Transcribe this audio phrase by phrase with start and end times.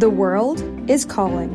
[0.00, 1.50] The world is calling.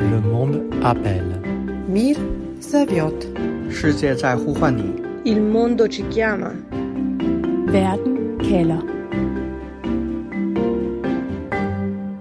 [0.00, 1.38] Le monde appelle.
[1.86, 2.16] Mir
[2.58, 3.70] zawiot.
[3.70, 5.00] 世界在呼唤你。
[5.22, 6.50] Il mondo ci chiama.
[7.70, 8.82] Werden Keller.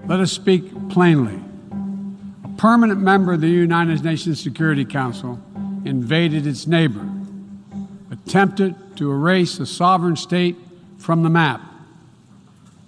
[0.08, 1.40] Let us speak plainly.
[2.44, 5.40] A permanent member of the United Nations Security Council
[5.86, 7.04] invaded its neighbor,
[8.12, 10.56] attempted to erase a sovereign state
[11.00, 11.62] from the map.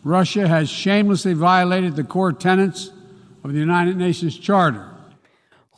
[0.06, 2.92] Russia has shamelessly violated the core tenets
[3.44, 5.00] of the United Nations Charter.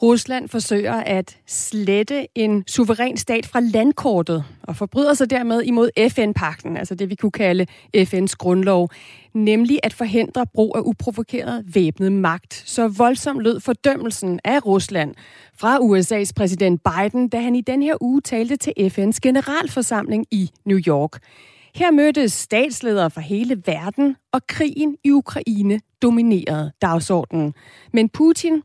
[0.02, 6.78] Rusland forsøger at slette en suveræn stat fra landkortet og forbryder sig dermed imod FN-pakten,
[6.78, 7.66] altså det vi kunne kalde
[7.98, 8.90] FN's grundlov,
[9.34, 12.64] nemlig at forhindre brug af uprovokeret væbnet magt.
[12.66, 15.16] Så voldsom lød fordømmelsen af Rusland
[15.58, 20.52] fra USA's præsident Biden, da han i den her uge talte til FN's generalforsamling i
[20.66, 21.20] New York.
[21.76, 27.54] Her mødtes statsledere fra hele verden, og krigen i Ukraine dominerede dagsordenen.
[27.94, 28.64] Men Putin,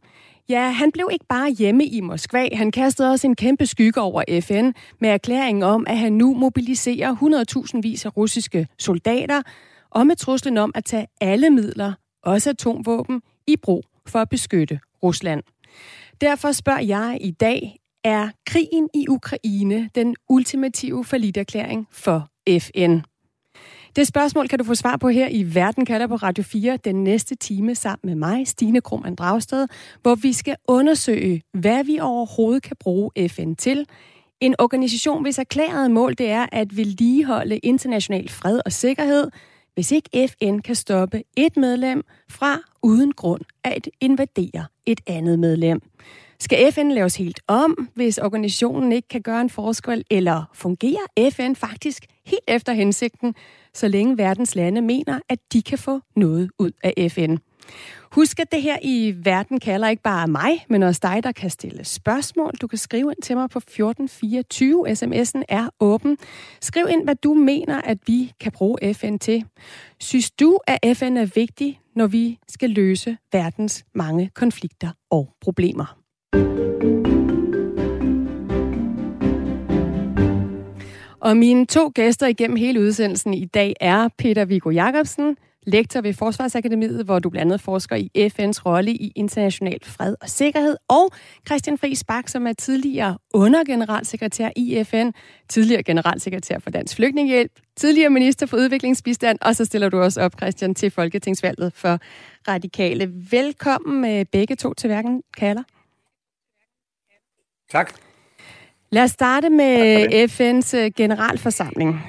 [0.48, 2.48] ja, han blev ikke bare hjemme i Moskva.
[2.52, 7.44] Han kastede også en kæmpe skygge over FN med erklæringen om, at han nu mobiliserer
[7.74, 9.42] 100.000 vis af russiske soldater,
[9.90, 14.80] og med truslen om at tage alle midler, også atomvåben, i brug for at beskytte
[15.02, 15.42] Rusland.
[16.20, 22.98] Derfor spørger jeg i dag, er krigen i Ukraine den ultimative forlitterklæring for FN?
[23.96, 27.04] Det spørgsmål kan du få svar på her i Verden kalder på Radio 4 den
[27.04, 29.68] næste time sammen med mig, Stine Krohmann Dragsted,
[30.02, 33.86] hvor vi skal undersøge, hvad vi overhovedet kan bruge FN til.
[34.40, 39.30] En organisation, hvis erklærede mål det er at vedligeholde international fred og sikkerhed,
[39.74, 45.80] hvis ikke FN kan stoppe et medlem fra uden grund at invadere et andet medlem.
[46.40, 51.54] Skal FN laves helt om, hvis organisationen ikke kan gøre en forskel, eller fungerer FN
[51.54, 53.34] faktisk helt efter hensigten,
[53.74, 57.36] så længe verdens lande mener, at de kan få noget ud af FN?
[58.12, 61.50] Husk, at det her i Verden kalder ikke bare mig, men også dig, der kan
[61.50, 62.52] stille spørgsmål.
[62.60, 64.88] Du kan skrive ind til mig på 1424.
[64.88, 66.18] SMS'en er åben.
[66.60, 69.44] Skriv ind, hvad du mener, at vi kan bruge FN til.
[70.00, 75.96] Synes du, at FN er vigtig, når vi skal løse verdens mange konflikter og problemer?
[81.26, 86.14] Og mine to gæster igennem hele udsendelsen i dag er Peter Viggo Jacobsen, lektor ved
[86.14, 91.10] Forsvarsakademiet, hvor du blandt andet forsker i FN's rolle i international fred og sikkerhed, og
[91.46, 95.10] Christian Friis Bak, som er tidligere undergeneralsekretær i FN,
[95.48, 100.32] tidligere generalsekretær for Dansk Flygtningehjælp, tidligere minister for udviklingsbistand, og så stiller du også op,
[100.38, 101.98] Christian, til Folketingsvalget for
[102.48, 103.12] Radikale.
[103.30, 105.62] Velkommen øh, begge to til hverken kalder.
[107.70, 108.05] Tak.
[108.90, 112.00] Lad os starte med FN's generalforsamling,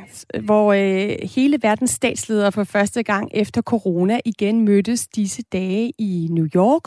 [0.43, 6.27] hvor øh, hele verdens statsledere for første gang efter corona igen mødtes disse dage i
[6.31, 6.81] New York,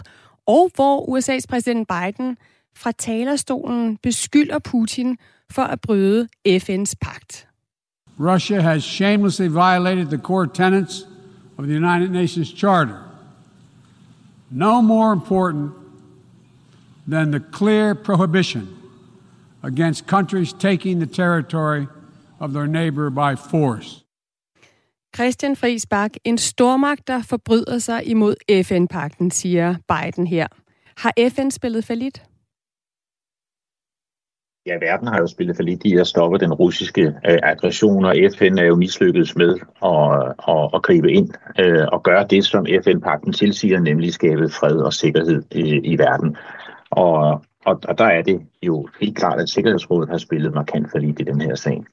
[0.47, 2.37] og hvor USA's præsident Biden
[2.77, 5.17] fra talerstolen beskylder Putin
[5.51, 7.47] for at bryde FN's pagt.
[8.21, 11.07] Russia has shamelessly violated the core tenets
[11.57, 12.97] of the United Nations Charter.
[14.51, 15.71] No more important
[17.11, 18.80] than the clear prohibition
[19.63, 21.87] against countries taking the territory
[22.41, 24.05] of their neighbor by force.
[25.17, 28.35] Christian Friis Bak, en stormagt, der forbryder sig imod
[28.65, 30.47] FN-pakten, siger Biden her.
[30.97, 32.23] Har FN spillet for lidt?
[34.67, 38.17] Ja, verden har jo spillet for lidt i at stoppe den russiske øh, aggression, og
[38.37, 39.55] FN er jo mislykkedes med
[39.85, 41.29] at, at, at gribe ind
[41.59, 46.37] øh, og gøre det, som FN-pakten tilsiger, nemlig skabe fred og sikkerhed øh, i verden.
[46.91, 50.99] Og, og, og der er det jo helt klart, at Sikkerhedsrådet har spillet markant for
[50.99, 51.85] lidt i den her sag.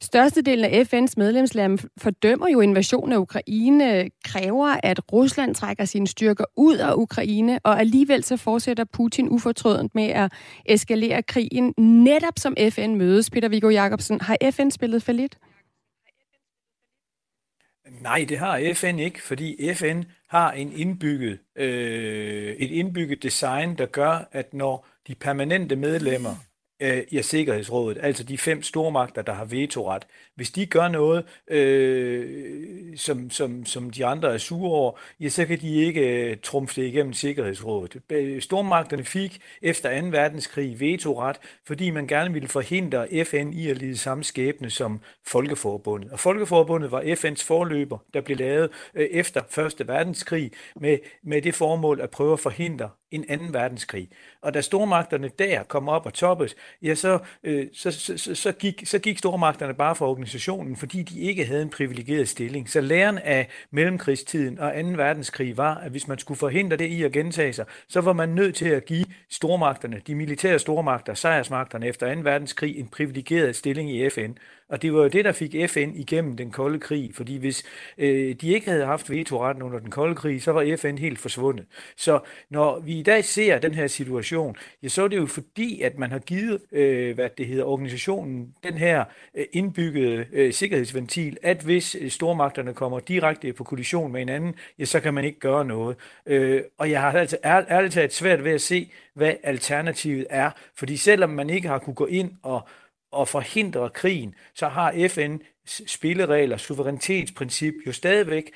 [0.00, 6.44] Størstedelen af FN's medlemslande fordømmer jo invasionen af Ukraine, kræver, at Rusland trækker sine styrker
[6.56, 10.32] ud af Ukraine, og alligevel så fortsætter Putin ufortrødent med at
[10.66, 13.30] eskalere krigen, netop som FN mødes.
[13.30, 15.38] Peter Viggo Jacobsen, har FN spillet for lidt?
[18.00, 20.02] Nej, det har FN ikke, fordi FN
[20.34, 26.36] har en indbygget, øh, et indbygget design, der gør, at når de permanente medlemmer
[26.84, 32.96] øh, i Sikkerhedsrådet, altså de fem stormagter, der har vetoret, hvis de gør noget, øh,
[32.96, 36.80] som, som, som de andre er sure over, ja, så kan de ikke øh, trumfe
[36.80, 37.96] det igennem Sikkerhedsrådet.
[38.42, 40.06] Stormagterne fik efter 2.
[40.06, 41.36] verdenskrig vetoret,
[41.66, 46.12] fordi man gerne ville forhindre FN i at lide samme skæbne som Folkeforbundet.
[46.12, 49.88] Og Folkeforbundet var FN's forløber, der blev lavet øh, efter 1.
[49.88, 54.08] verdenskrig med, med det formål at prøve at forhindre en anden verdenskrig.
[54.42, 58.52] Og da stormagterne der kom op og toppes, ja, så, øh, så, så, så, så,
[58.52, 62.70] gik, så gik stormagterne bare fra organisationen, fordi de ikke havde en privilegeret stilling.
[62.70, 64.88] Så læren af mellemkrigstiden og 2.
[64.88, 68.28] verdenskrig var, at hvis man skulle forhindre det i at gentage sig, så var man
[68.28, 72.20] nødt til at give stormagterne, de militære stormagter, sejrsmagterne efter 2.
[72.20, 74.32] verdenskrig, en privilegeret stilling i FN.
[74.68, 77.64] Og det var jo det, der fik FN igennem den kolde krig, fordi hvis
[77.98, 81.66] øh, de ikke havde haft vetoretten under den kolde krig, så var FN helt forsvundet.
[81.96, 82.20] Så
[82.50, 85.98] når vi i dag ser den her situation, ja, så er det jo fordi, at
[85.98, 91.62] man har givet, øh, hvad det hedder, organisationen den her øh, indbyggede øh, sikkerhedsventil, at
[91.62, 95.64] hvis øh, stormagterne kommer direkte på kollision med hinanden, ja, så kan man ikke gøre
[95.64, 95.96] noget.
[96.26, 100.96] Øh, og jeg har altså ærligt talt svært ved at se, hvad alternativet er, fordi
[100.96, 102.68] selvom man ikke har kunne gå ind og
[103.14, 108.50] og forhindre krigen, så har FN spilleregler, suverænitetsprincip jo stadigvæk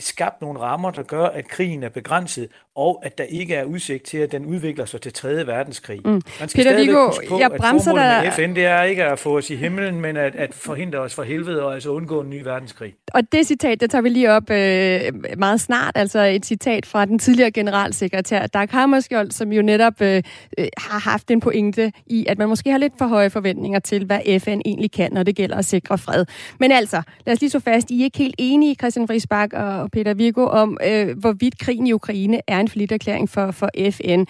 [0.00, 4.04] skabt nogle rammer, der gør, at krigen er begrænset, og at der ikke er udsigt
[4.04, 5.46] til, at den udvikler sig til 3.
[5.46, 6.00] verdenskrig.
[6.04, 6.20] Mm.
[6.40, 8.32] Man skal Peter Viggo, på, jeg bremser dig...
[8.36, 11.22] FN, det er ikke at få os i himlen, men at, at forhindre os fra
[11.22, 12.94] helvede og altså undgå en ny verdenskrig.
[13.14, 17.04] Og det citat, det tager vi lige op øh, meget snart, altså et citat fra
[17.04, 20.22] den tidligere generalsekretær Dag Hammarskjold, som jo netop øh,
[20.58, 24.04] øh, har haft en pointe i, at man måske har lidt for høje forventninger til,
[24.04, 26.26] hvad FN egentlig kan, når det gælder at sikre fred.
[26.60, 29.62] Men altså, lad os lige så fast, I er ikke helt enige, Christian Friis Bak
[29.62, 34.24] og Peter Virgo om øh, hvorvidt krigen i Ukraine er en forlitterklæring for, for FN.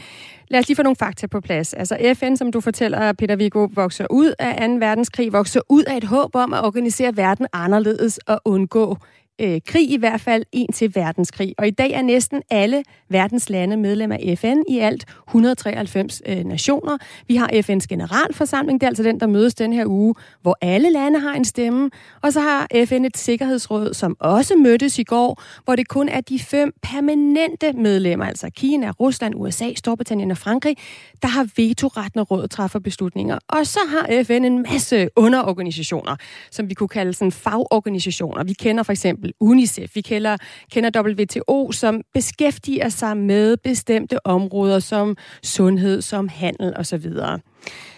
[0.49, 1.75] Lad os lige få nogle fakta på plads.
[1.75, 4.75] Altså FN, som du fortæller, Peter Viggo, vokser ud af 2.
[4.75, 8.96] verdenskrig, vokser ud af et håb om at organisere verden anderledes og undgå
[9.40, 11.54] øh, krig, i hvert fald en til verdenskrig.
[11.58, 16.44] Og i dag er næsten alle verdens lande medlem af FN, i alt 193 øh,
[16.44, 16.98] nationer.
[17.28, 20.90] Vi har FN's generalforsamling, det er altså den, der mødes den her uge, hvor alle
[20.90, 21.90] lande har en stemme.
[22.22, 26.20] Og så har FN et sikkerhedsråd, som også mødtes i går, hvor det kun er
[26.20, 30.76] de fem permanente medlemmer, altså Kina, Rusland, USA, Storbritannien og Frankrig,
[31.22, 33.38] der har vetoret, når rådet træffer beslutninger.
[33.48, 36.16] Og så har FN en masse underorganisationer,
[36.50, 38.44] som vi kunne kalde sådan fagorganisationer.
[38.44, 39.91] Vi kender for eksempel eksempel UNICEF.
[39.94, 40.37] Vi kender,
[40.73, 47.12] kender WTO, som beskæftiger sig med bestemte områder som sundhed, som handel osv.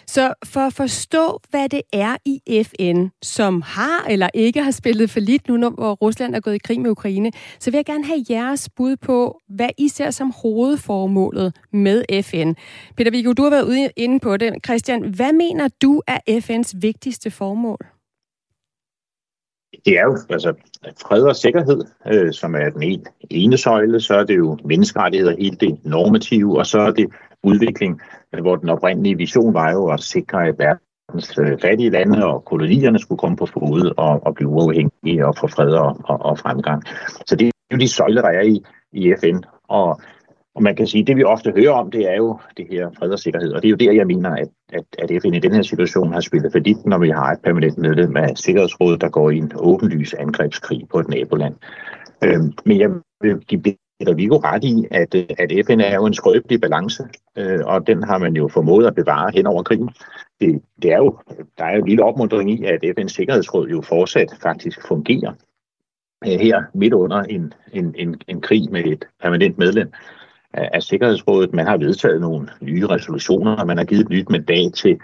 [0.08, 5.11] Så for at forstå, hvad det er i FN, som har eller ikke har spillet
[5.11, 8.05] for lidt nu, hvor Rusland er gået i krig med Ukraine, så vil jeg gerne
[8.05, 12.52] have jeres bud på, hvad I ser som hovedformålet med FN.
[12.96, 14.52] Peter Viggo, du har været ude inde på det.
[14.64, 17.95] Christian, hvad mener du er FN's vigtigste formål?
[19.86, 20.52] Det er jo altså
[21.02, 25.36] fred og sikkerhed, øh, som er den ene, ene søjle, så er det jo menneskerettigheder,
[25.38, 27.06] helt det normative, og så er det
[27.42, 28.00] udvikling,
[28.34, 32.44] øh, hvor den oprindelige vision var jo at sikre, at verdens øh, fattige lande og
[32.44, 36.38] kolonierne skulle komme på fod og, og blive uafhængige og få fred og, og, og
[36.38, 36.82] fremgang.
[37.26, 40.00] Så det er jo de søjler, der er i, i FN, og
[40.56, 42.90] og man kan sige, at det vi ofte hører om, det er jo det her
[42.98, 43.52] fred og sikkerhed.
[43.52, 46.12] Og det er jo der, jeg mener, at, at, at FN i den her situation
[46.12, 49.36] har spillet for dit, når vi har et permanent medlem af Sikkerhedsrådet, der går i
[49.36, 51.54] en åbenlys angrebskrig på et naboland.
[52.24, 53.62] Øhm, men jeg vil give
[54.00, 57.04] Peter Viggo ret i, at, at FN er jo en skrøbelig balance,
[57.38, 59.90] øh, og den har man jo formået at bevare hen over krigen.
[60.40, 61.18] Det, det er jo,
[61.58, 65.32] der er jo en lille opmuntring i, at FN's Sikkerhedsråd jo fortsat faktisk fungerer
[66.26, 69.92] øh, her midt under en, en, en, en krig med et permanent medlem
[70.56, 71.54] af Sikkerhedsrådet.
[71.54, 75.00] Man har vedtaget nogle nye resolutioner, og man har givet et nyt mandat til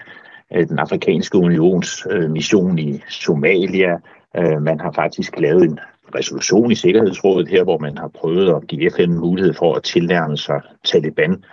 [0.55, 3.99] øh, den afrikanske unions øh, mission i Somalia.
[4.37, 5.79] Øh, man har faktisk lavet en
[6.15, 10.37] resolution i Sikkerhedsrådet her, hvor man har prøvet at give FN mulighed for at tilnærme
[10.37, 11.45] sig Taliban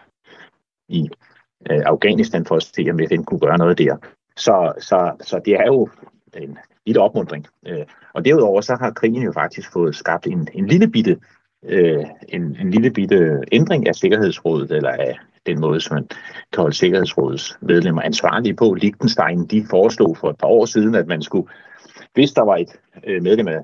[0.89, 1.09] i
[1.69, 3.97] Afghanistan for at se, om FN kunne gøre noget der.
[4.37, 5.89] Så, så, så det er jo
[6.37, 7.47] en lille opmundring.
[8.13, 11.17] Og derudover så har krigen jo faktisk fået skabt en, en lille bitte
[11.65, 16.07] øh, en, en lille bitte ændring af Sikkerhedsrådet, eller af den måde, som man
[16.53, 18.73] kan holde Sikkerhedsrådets medlemmer ansvarlige på.
[18.73, 21.47] Liechtenstein, de foreslog for et par år siden, at man skulle,
[22.13, 22.71] hvis der var et
[23.07, 23.59] øh, medlem af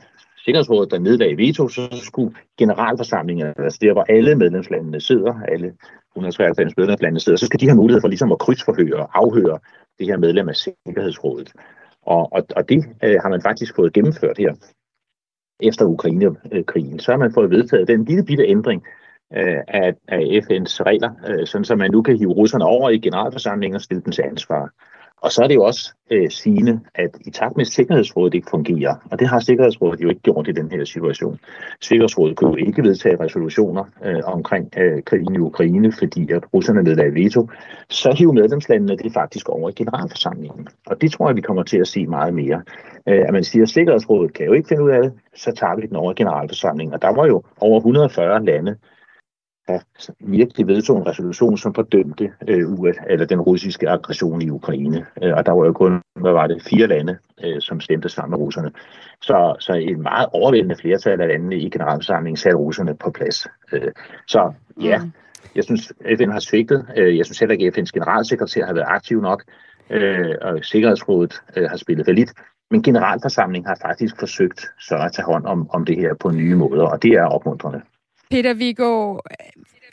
[0.45, 5.73] Sikkerhedsrådet, der nedlagde veto, så skulle generalforsamlingen, altså der hvor alle medlemslandene sidder, alle
[6.15, 9.59] 193 medlemslandene sidder, så skal de have mulighed for ligesom at krydsforhøre og afhøre
[9.99, 11.51] det her medlem af Sikkerhedsrådet.
[12.05, 14.53] Og, og, og det øh, har man faktisk fået gennemført her
[15.59, 18.83] efter Ukraine-krigen, så har man fået vedtaget den lille bitte ændring
[19.33, 22.99] øh, af, af FN's regler, øh, sådan så man nu kan hive russerne over i
[22.99, 24.69] generalforsamlingen og stille dem til ansvar.
[25.21, 28.49] Og så er det jo også øh, sigende, at i takt med, at Sikkerhedsrådet ikke
[28.49, 31.39] fungerer, og det har Sikkerhedsrådet jo ikke gjort i den her situation.
[31.81, 36.83] Sikkerhedsrådet kunne jo ikke vedtage resolutioner øh, omkring øh, krigen i Ukraine, fordi at russerne
[36.83, 37.49] nedlagde veto.
[37.89, 40.67] Så hiver medlemslandene det faktisk over i generalforsamlingen.
[40.85, 42.61] Og det tror jeg, vi kommer til at se meget mere.
[43.07, 45.75] Øh, at man siger, at Sikkerhedsrådet kan jo ikke finde ud af det, så tager
[45.75, 46.93] vi den over i generalforsamlingen.
[46.93, 48.75] Og der var jo over 140 lande,
[49.67, 49.79] der
[50.19, 55.05] virkelig vedtog en resolution, som fordømte øh, US, eller den russiske aggression i Ukraine.
[55.23, 58.31] Øh, og der var jo kun, hvad var det, fire lande, øh, som stemte sammen
[58.31, 58.71] med russerne.
[59.21, 63.47] Så, så et meget overvældende flertal af landene i generalforsamlingen satte russerne på plads.
[63.71, 63.91] Øh,
[64.27, 65.11] så ja, mm.
[65.55, 66.85] jeg synes, FN har svigtet.
[66.97, 69.43] Øh, jeg synes heller ikke, at FN's generalsekretær har været aktiv nok,
[69.89, 72.31] øh, og Sikkerhedsrådet øh, har spillet for lidt.
[72.71, 76.55] Men generalforsamlingen har faktisk forsøgt så at tage hånd om, om det her på nye
[76.55, 77.81] måder, og det er opmuntrende.
[78.31, 79.19] Peter Viggo,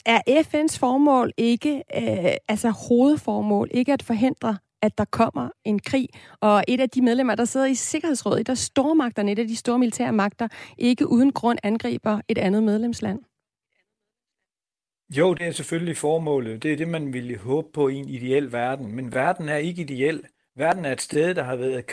[0.07, 6.09] er FN's formål ikke, øh, altså hovedformål, ikke at forhindre, at der kommer en krig,
[6.41, 9.57] og et af de medlemmer, der sidder i Sikkerhedsrådet, et af stormagterne, et af de
[9.57, 10.49] store militære magter,
[10.79, 13.19] ikke uden grund angriber et andet medlemsland?
[15.17, 16.63] Jo, det er selvfølgelig formålet.
[16.63, 18.97] Det er det, man ville håbe på i en ideel verden.
[18.97, 20.23] Men verden er ikke ideel.
[20.57, 21.85] Verden er et sted, der har været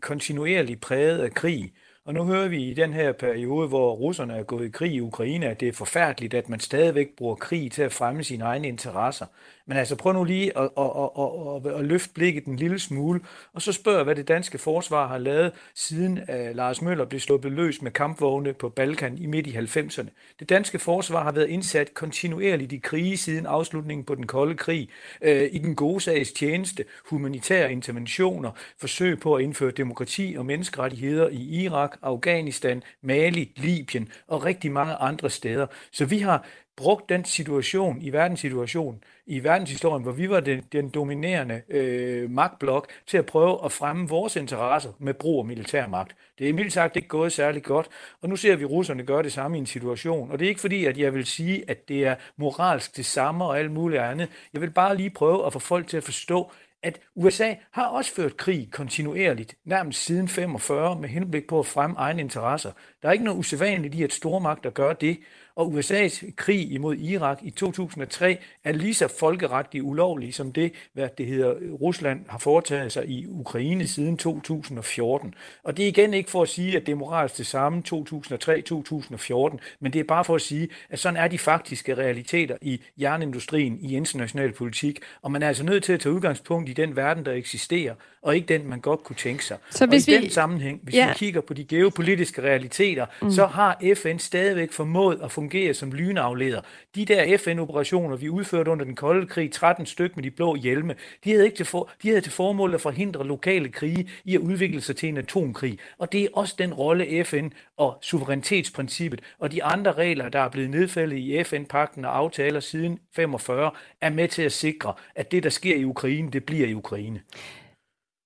[0.00, 1.72] kontinuerligt præget af krig.
[2.04, 5.00] Og nu hører vi i den her periode, hvor russerne er gået i krig i
[5.00, 8.68] Ukraine, at det er forfærdeligt, at man stadigvæk bruger krig til at fremme sine egne
[8.68, 9.26] interesser.
[9.66, 13.20] Men altså prøv nu lige at, at, at, at, at løfte blikket en lille smule,
[13.52, 17.52] og så spørg, hvad det danske forsvar har lavet, siden uh, Lars Møller blev sluppet
[17.52, 20.08] løs med kampvogne på Balkan i midt i 90'erne.
[20.38, 24.88] Det danske forsvar har været indsat kontinuerligt i krige siden afslutningen på den kolde krig,
[25.22, 31.28] uh, i den gode sags tjeneste, humanitære interventioner, forsøg på at indføre demokrati og menneskerettigheder
[31.28, 35.66] i Irak, Afghanistan, Mali, Libyen og rigtig mange andre steder.
[35.92, 40.88] Så vi har brugt den situation i verdenssituationen, i verdenshistorien, hvor vi var den, den
[40.88, 46.16] dominerende øh, magtblok, til at prøve at fremme vores interesser med brug af militærmagt.
[46.38, 47.88] Det er mildt sagt ikke gået særlig godt,
[48.22, 50.30] og nu ser vi russerne gøre det samme i en situation.
[50.30, 53.44] Og det er ikke fordi, at jeg vil sige, at det er moralsk det samme
[53.44, 54.28] og alt muligt andet.
[54.52, 56.52] Jeg vil bare lige prøve at få folk til at forstå,
[56.82, 61.96] at USA har også ført krig kontinuerligt, nærmest siden 45, med henblik på at fremme
[61.98, 62.72] egne interesser.
[63.02, 65.18] Der er ikke noget usædvanligt i, at stormagter gør det,
[65.56, 71.08] og USA's krig imod Irak i 2003 er lige så folkeretligt ulovlig som det, hvad
[71.18, 75.34] det hedder, Rusland har foretaget sig i Ukraine siden 2014.
[75.64, 79.58] Og det er igen ikke for at sige, at det er moralsk det samme 2003-2014,
[79.80, 83.78] men det er bare for at sige, at sådan er de faktiske realiteter i jernindustrien
[83.80, 87.24] i international politik, og man er altså nødt til at tage udgangspunkt i den verden,
[87.24, 89.56] der eksisterer, og ikke den, man godt kunne tænke sig.
[89.70, 90.22] Så hvis og i vi...
[90.22, 91.08] den sammenhæng, hvis ja.
[91.08, 93.30] vi kigger på de geopolitiske realiteter, mm.
[93.30, 96.60] så har FN stadigvæk formået at fungere som lynafleder.
[96.94, 100.94] De der FN-operationer, vi udførte under den kolde krig, 13 styk med de blå hjelme,
[101.24, 104.40] de havde, ikke til for, de havde til formål at forhindre lokale krige i at
[104.40, 105.78] udvikle sig til en atomkrig.
[105.98, 110.48] Og det er også den rolle FN og suverænitetsprincippet og de andre regler, der er
[110.48, 113.70] blevet nedfældet i FN-pakten og aftaler siden 45,
[114.00, 117.20] er med til at sikre, at det, der sker i Ukraine, det bliver i Ukraine.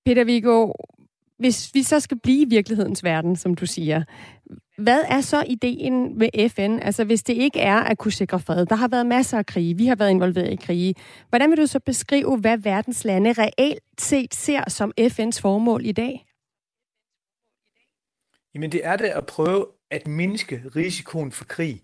[0.07, 0.73] Peter Viggo,
[1.39, 4.03] hvis vi så skal blive i virkelighedens verden, som du siger,
[4.79, 6.79] hvad er så ideen med FN?
[6.83, 8.67] Altså hvis det ikke er at kunne sikre fred.
[8.67, 9.77] Der har været masser af krige.
[9.77, 10.95] Vi har været involveret i krige.
[11.29, 15.93] Hvordan vil du så beskrive, hvad verdens lande reelt set ser som FN's formål i
[15.93, 16.27] dag?
[18.55, 21.83] Jamen det er det at prøve at mindske risikoen for krig.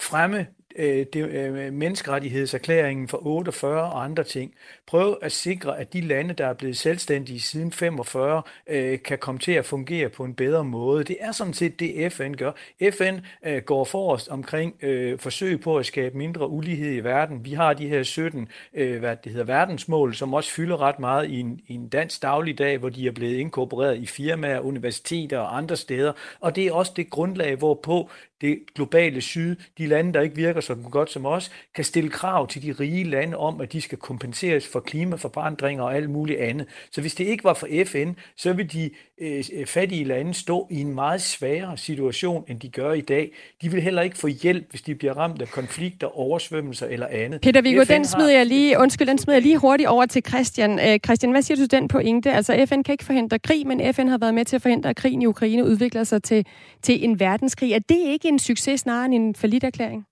[0.00, 0.46] Fremme
[0.78, 4.54] øh, det, øh, menneskerettighedserklæringen for 48 og andre ting.
[4.86, 9.38] Prøv at sikre, at de lande, der er blevet selvstændige siden 45, øh, kan komme
[9.38, 11.04] til at fungere på en bedre måde.
[11.04, 12.52] Det er sådan set det, FN gør.
[12.92, 17.44] FN øh, går forrest omkring øh, forsøg på at skabe mindre ulighed i verden.
[17.44, 21.30] Vi har de her 17 øh, hvad det hedder, verdensmål, som også fylder ret meget
[21.30, 25.56] i en, i en dansk dagligdag, hvor de er blevet inkorporeret i firmaer, universiteter og
[25.56, 26.12] andre steder.
[26.40, 30.60] Og det er også det grundlag, hvorpå det globale syd, de lande, der ikke virker
[30.68, 33.98] så godt som os, kan stille krav til de rige lande om, at de skal
[33.98, 36.66] kompenseres for klimaforandringer og alt muligt andet.
[36.92, 40.80] Så hvis det ikke var for FN, så vil de øh, fattige lande stå i
[40.80, 43.30] en meget sværere situation, end de gør i dag.
[43.62, 47.40] De vil heller ikke få hjælp, hvis de bliver ramt af konflikter, oversvømmelser eller andet.
[47.40, 50.78] Peter Viggo, den smider jeg lige, undskyld, den smider jeg lige hurtigt over til Christian.
[50.78, 52.32] Øh, Christian, hvad siger du til den pointe?
[52.32, 54.96] Altså FN kan ikke forhindre krig, men FN har været med til at forhindre, at
[54.96, 56.46] krigen i Ukraine udvikler sig til,
[56.82, 57.72] til en verdenskrig.
[57.72, 60.04] Er det ikke en succes snarere end en erklæring?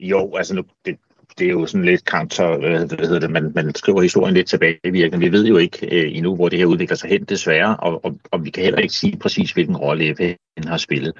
[0.00, 0.98] Jo, altså nu, det,
[1.38, 4.78] det er jo sådan lidt counter, hvad hedder det, man, man skriver historien lidt tilbage
[4.84, 5.20] i virkeligheden.
[5.20, 8.18] Vi ved jo ikke øh, endnu, hvor det her udvikler sig hen, desværre, og, og,
[8.30, 11.12] og vi kan heller ikke sige præcis, hvilken rolle FN har spillet,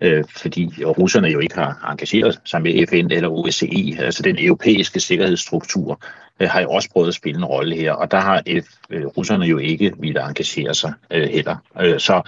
[0.00, 5.00] øh, fordi russerne jo ikke har engageret sig med FN eller OSCE, altså den europæiske
[5.00, 6.02] sikkerhedsstruktur,
[6.40, 9.06] øh, har jo også prøvet at spille en rolle her, og der har F, øh,
[9.06, 11.56] russerne jo ikke ville engagere sig øh, heller.
[11.80, 12.22] Øh, så,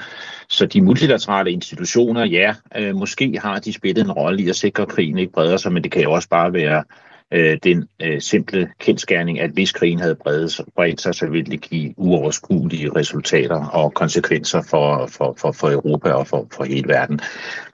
[0.48, 4.82] så de multilaterale institutioner, ja, øh, måske har de spillet en rolle i at sikre,
[4.82, 6.84] at krigen ikke breder sig, men det kan jo også bare være
[7.32, 11.60] øh, den øh, simple kendskærning, at hvis krigen havde bredt, bredt sig, så ville det
[11.60, 17.20] give uoverskuelige resultater og konsekvenser for, for, for, for Europa og for, for hele verden.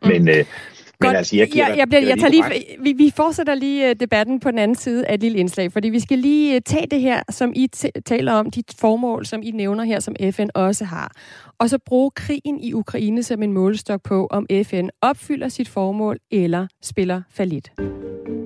[0.03, 0.09] Mm.
[0.09, 0.45] Men, øh,
[1.03, 1.17] Godt.
[1.17, 2.45] Altså, jeg, jeg, jeg, bliver, jeg tager lige,
[2.81, 5.89] vi, vi fortsætter lige øh, debatten på den anden side af et lille indslag, fordi
[5.89, 7.69] vi skal lige øh, tage det her, som I
[8.07, 11.13] taler om, de formål, som I nævner her, som FN også har,
[11.59, 16.19] og så bruge krigen i Ukraine som en målestok på, om FN opfylder sit formål
[16.31, 17.73] eller spiller falit.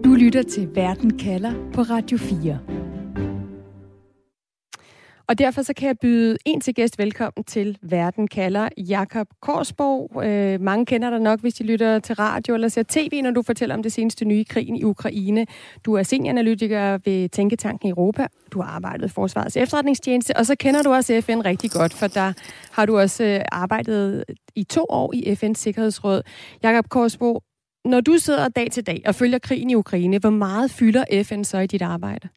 [0.04, 2.85] Du lytter til Verden kalder på Radio 4.
[5.28, 10.24] Og derfor så kan jeg byde en til gæst velkommen til Verden kalder Jakob Korsborg.
[10.24, 13.42] Øh, mange kender dig nok, hvis de lytter til radio eller ser tv, når du
[13.42, 15.46] fortæller om det seneste nye krigen i Ukraine.
[15.84, 18.26] Du er senioranalytiker ved Tænketanken Europa.
[18.52, 22.06] Du har arbejdet i Forsvarets efterretningstjeneste, og så kender du også FN rigtig godt, for
[22.06, 22.32] der
[22.70, 26.22] har du også øh, arbejdet i to år i FN's Sikkerhedsråd.
[26.62, 27.42] Jakob Korsborg,
[27.84, 31.44] når du sidder dag til dag og følger krigen i Ukraine, hvor meget fylder FN
[31.44, 32.28] så i dit arbejde?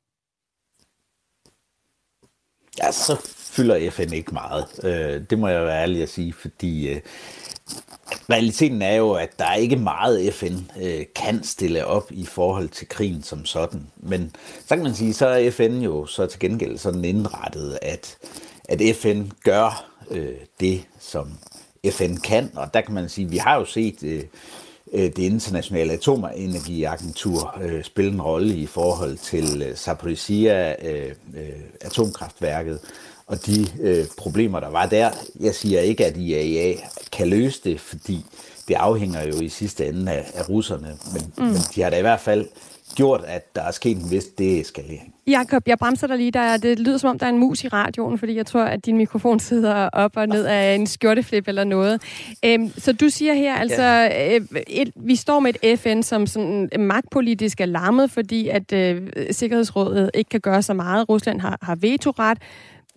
[2.84, 4.66] Ja, så fylder FN ikke meget.
[4.84, 7.02] Øh, det må jeg være ærlig at sige, fordi øh,
[8.30, 12.70] realiteten er jo, at der er ikke meget FN øh, kan stille op i forhold
[12.70, 13.88] til krigen som sådan.
[13.98, 18.18] Men så kan man sige, så er FN jo så til gengæld sådan indrettet, at,
[18.70, 21.32] at FN gør øh, det, som
[21.92, 22.52] FN kan.
[22.56, 24.04] Og der kan man sige, vi har jo set...
[24.04, 24.24] Øh,
[24.94, 31.50] det internationale atomenergiagentur øh, spille en rolle i forhold til øh, Zaporizhia øh, øh,
[31.82, 32.80] atomkraftværket
[33.28, 35.10] og de øh, problemer, der var der.
[35.40, 36.76] Jeg siger ikke, at IAEA
[37.12, 38.26] kan løse det, fordi
[38.68, 41.44] det afhænger jo i sidste ende af, af russerne, men, mm.
[41.44, 42.48] men de har da i hvert fald
[42.96, 45.14] gjort, at der er sket en vis deeskalering.
[45.28, 46.32] Jakob, jeg bremser dig lige.
[46.32, 48.86] Der, det lyder som om, der er en mus i radioen, fordi jeg tror, at
[48.86, 52.02] din mikrofon sidder op og ned af en skjorteflip eller noget.
[52.46, 54.36] Øhm, så du siger her, altså, ja.
[54.36, 59.02] øh, et, vi står med et FN, som sådan magtpolitisk er lammet, fordi at øh,
[59.32, 61.10] Sikkerhedsrådet ikke kan gøre så meget.
[61.10, 62.38] Rusland har, har vetoret.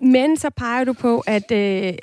[0.03, 1.95] Men så peger du på, at øh,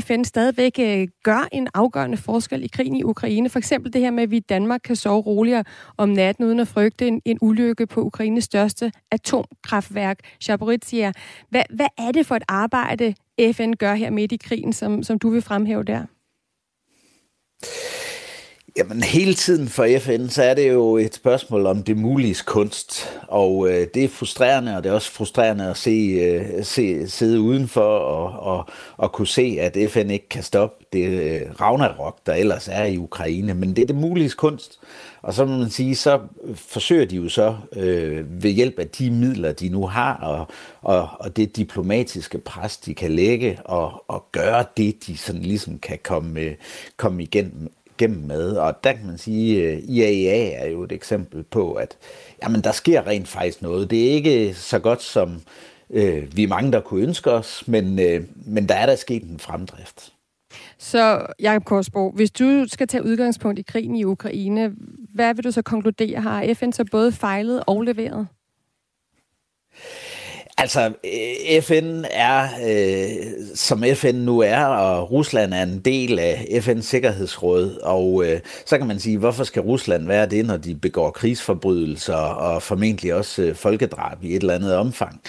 [0.00, 3.48] FN stadigvæk øh, gør en afgørende forskel i krigen i Ukraine.
[3.48, 5.64] For eksempel det her med, at vi i Danmark kan sove roligere
[5.96, 11.12] om natten, uden at frygte en, en ulykke på Ukraines største atomkraftværk, Zaporizhia.
[11.50, 13.14] Hvad, hvad er det for et arbejde,
[13.52, 16.04] FN gør her midt i krigen, som, som du vil fremhæve der?
[18.76, 23.18] Jamen hele tiden for FN, så er det jo et spørgsmål om det mulige kunst,
[23.28, 27.40] og øh, det er frustrerende, og det er også frustrerende at se, øh, se sidde
[27.40, 32.34] udenfor og, og, og kunne se, at FN ikke kan stoppe det øh, Ragnarok, der
[32.34, 34.80] ellers er i Ukraine, men det er det mulige kunst,
[35.22, 36.20] og så må man sige, så
[36.54, 40.46] forsøger de jo så øh, ved hjælp af de midler, de nu har, og,
[40.82, 45.78] og, og det diplomatiske pres, de kan lægge, og, og gøre det, de sådan ligesom
[45.78, 46.56] kan komme,
[46.96, 48.56] komme igennem igennem med.
[48.56, 51.96] Og der kan man sige, øh, at IAEA er jo et eksempel på, at
[52.42, 53.90] jamen, der sker rent faktisk noget.
[53.90, 55.40] Det er ikke så godt, som
[55.90, 59.22] øh, vi er mange, der kunne ønske os, men, øh, men der er der sket
[59.22, 60.12] en fremdrift.
[60.78, 64.72] Så Jakob Korsbo, hvis du skal tage udgangspunkt i krigen i Ukraine,
[65.14, 66.20] hvad vil du så konkludere?
[66.20, 68.26] Har FN så både fejlet og leveret?
[70.62, 73.10] Altså, øh, FN er, øh,
[73.54, 78.78] som FN nu er, og Rusland er en del af FN's Sikkerhedsråd, og øh, så
[78.78, 83.42] kan man sige, hvorfor skal Rusland være det, når de begår krigsforbrydelser og formentlig også
[83.42, 85.20] øh, folkedrab i et eller andet omfang?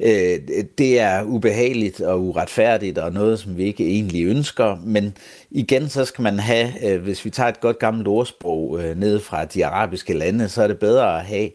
[0.00, 0.38] Øh,
[0.78, 5.16] det er ubehageligt og uretfærdigt og noget, som vi ikke egentlig ønsker, men
[5.50, 9.20] igen, så skal man have, øh, hvis vi tager et godt gammelt ordsprog øh, ned
[9.20, 11.50] fra de arabiske lande, så er det bedre at have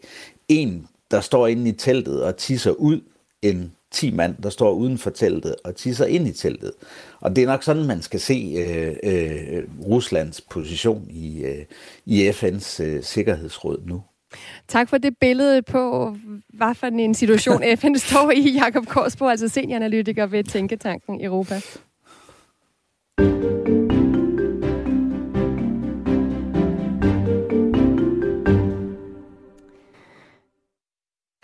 [0.48, 3.00] en, der står inde i teltet og tisser ud,
[3.42, 6.72] end 10 mand, der står uden for teltet og tisser ind i teltet.
[7.20, 11.64] Og det er nok sådan, man skal se øh, øh, Ruslands position i, øh,
[12.06, 14.02] i FN's øh, Sikkerhedsråd nu.
[14.68, 16.16] Tak for det billede på,
[16.48, 21.60] hvad for en situation FN står i, Jakob Korsbo, altså senioranalytiker ved Tænketanken Europa.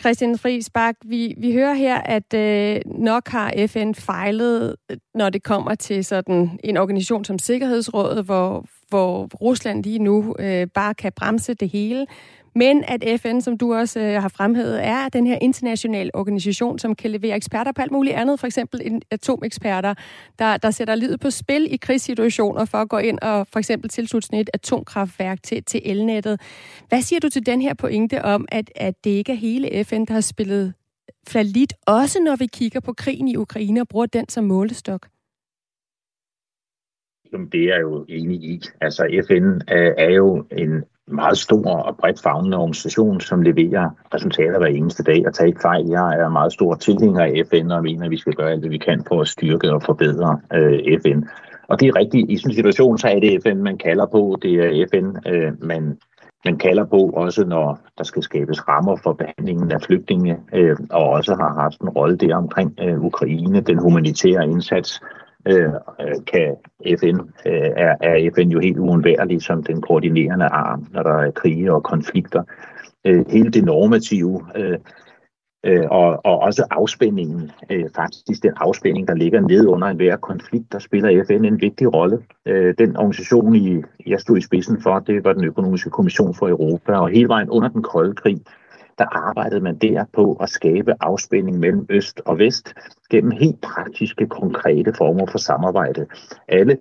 [0.05, 4.75] Christian Friis Bak, vi, vi hører her, at øh, nok har FN fejlet,
[5.15, 10.67] når det kommer til sådan en organisation som Sikkerhedsrådet, hvor, hvor Rusland lige nu øh,
[10.73, 12.05] bare kan bremse det hele.
[12.55, 16.95] Men at FN, som du også øh, har fremhævet, er den her internationale organisation, som
[16.95, 19.93] kan levere eksperter på alt muligt andet, for eksempel atomeksperter,
[20.39, 23.89] der, der sætter livet på spil i krigssituationer for at gå ind og for eksempel
[23.89, 26.41] tilslutte et atomkraftværk til, til elnettet.
[26.89, 30.05] Hvad siger du til den her pointe om, at, at det ikke er hele FN,
[30.05, 30.73] der har spillet
[31.27, 35.07] flalit, også når vi kigger på krigen i Ukraine og bruger den som målestok?
[37.51, 38.61] Det er jeg jo enig i.
[38.81, 44.57] Altså FN øh, er jo en meget stor og bredt fagnende organisation, som leverer resultater
[44.57, 45.23] hver eneste dag.
[45.27, 48.17] Og tag ikke fejl, jeg er meget stor tilhænger af FN og mener, at vi
[48.17, 51.23] skal gøre alt hvad vi kan for at styrke og forbedre øh, FN.
[51.67, 52.31] og det er rigtigt.
[52.31, 54.37] I sådan en situation, så er det FN, man kalder på.
[54.41, 55.97] Det er FN, øh, man,
[56.45, 61.09] man kalder på, også når der skal skabes rammer for behandlingen af flygtninge, øh, og
[61.09, 65.01] også har haft en rolle der omkring øh, Ukraine, den humanitære indsats.
[65.47, 65.73] Øh,
[66.27, 66.55] kan
[66.99, 71.31] FN, øh, er, er FN jo helt uundværlig som den koordinerende arm, når der er
[71.31, 72.43] krige og konflikter.
[73.05, 74.77] Øh, hele det normative øh,
[75.65, 80.71] øh, og, og også afspændingen, øh, faktisk den afspænding, der ligger ned under enhver konflikt,
[80.71, 82.23] der spiller FN en vigtig rolle.
[82.45, 86.49] Øh, den organisation, I, jeg stod i spidsen for, det var den økonomiske kommission for
[86.49, 88.41] Europa, og hele vejen under den kolde krig,
[88.97, 92.73] der arbejdede man der på at skabe afspænding mellem øst og vest
[93.09, 96.05] gennem helt praktiske, konkrete former for samarbejde.
[96.47, 96.77] Alle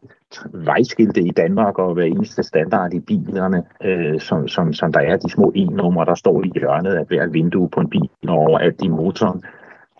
[0.52, 5.16] vejskilte i Danmark og hver eneste standard i bilerne, øh, som, som, som der er
[5.16, 8.82] de små e-numre, der står i hjørnet af hver vindue på en bil og overalt
[8.82, 9.42] i motoren,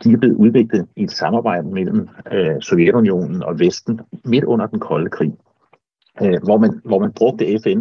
[0.04, 4.80] de er blevet udviklet i et samarbejde mellem øh, Sovjetunionen og Vesten midt under den
[4.80, 5.32] kolde krig,
[6.22, 7.80] øh, hvor, man, hvor man brugte FN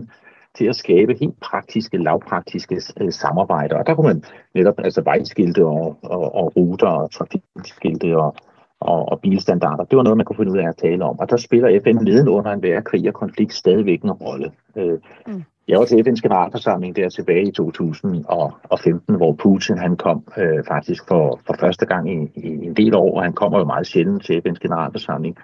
[0.58, 3.76] til at skabe helt praktiske, lavpraktiske øh, samarbejder.
[3.78, 4.24] Og der kunne man
[4.56, 8.36] netop altså vejskilte og, og, og ruter og trafikskilte og,
[8.80, 9.84] og, og bilstandarder.
[9.84, 11.20] Det var noget, man kunne finde ud af at tale om.
[11.20, 14.52] Og der spiller FN nedenunder en hver krig og konflikt stadigvæk en rolle.
[14.76, 15.44] Øh, mm.
[15.68, 21.08] Jeg var til FN's generalforsamling der tilbage i 2015, hvor Putin han kom øh, faktisk
[21.08, 24.26] for, for første gang i, i en del år, og han kommer jo meget sjældent
[24.26, 25.38] til FN's generalforsamling.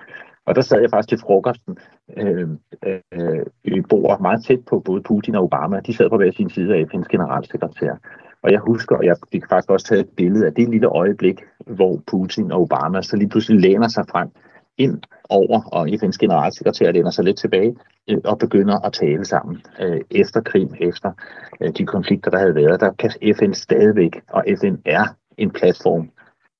[0.49, 1.77] Og der sad jeg faktisk til frokosten
[2.17, 2.49] øh,
[2.85, 5.79] øh, øh i bord meget tæt på både Putin og Obama.
[5.79, 7.93] De sad på hver sin side af FN's generalsekretær.
[8.43, 11.41] Og jeg husker, og jeg fik faktisk også taget et billede af det lille øjeblik,
[11.65, 14.29] hvor Putin og Obama så lige pludselig læner sig frem
[14.77, 17.75] ind over, og FN's generalsekretær læner sig lidt tilbage
[18.09, 19.61] øh, og begynder at tale sammen.
[19.81, 21.11] Øh, efter Krim, efter
[21.61, 25.03] øh, de konflikter, der havde været, der kan FN stadigvæk, og FN er
[25.37, 26.09] en platform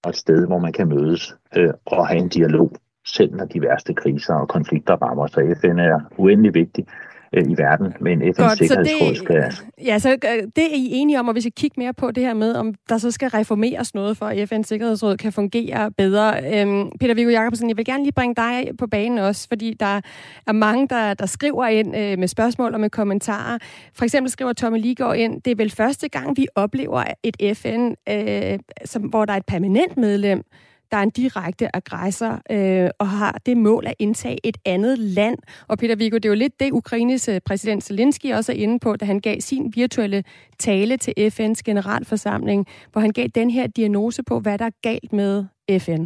[0.04, 2.72] og et sted, hvor man kan mødes øh, og have en dialog
[3.16, 5.28] selv når de værste kriser og konflikter rammer.
[5.28, 6.86] Så FN er uendelig vigtig
[7.34, 9.54] øh, i verden, men FN's Godt, Sikkerhedsråd skal...
[9.86, 12.24] Ja, så øh, det er I enige om, og vi skal kigge mere på det
[12.24, 16.54] her med, om der så skal reformeres noget for, at FN's Sikkerhedsråd kan fungere bedre.
[16.54, 20.02] Øhm, Peter Viggo Jacobsen, jeg vil gerne lige bringe dig på banen også, fordi der
[20.48, 23.58] er mange, der, der skriver ind øh, med spørgsmål og med kommentarer.
[23.94, 27.92] For eksempel skriver Tommy Ligård ind, det er vel første gang, vi oplever et FN,
[28.10, 30.44] øh, som, hvor der er et permanent medlem,
[30.92, 35.38] der er en direkte aggressor øh, og har det mål at indtage et andet land.
[35.68, 38.80] Og Peter Viggo, det er jo lidt det, Ukraines øh, præsident Zelensky også er inde
[38.80, 40.24] på, da han gav sin virtuelle
[40.60, 45.14] tale til FN's generalforsamling, hvor han gav den her diagnose på, hvad der er galt
[45.14, 45.46] med
[45.80, 46.06] FN.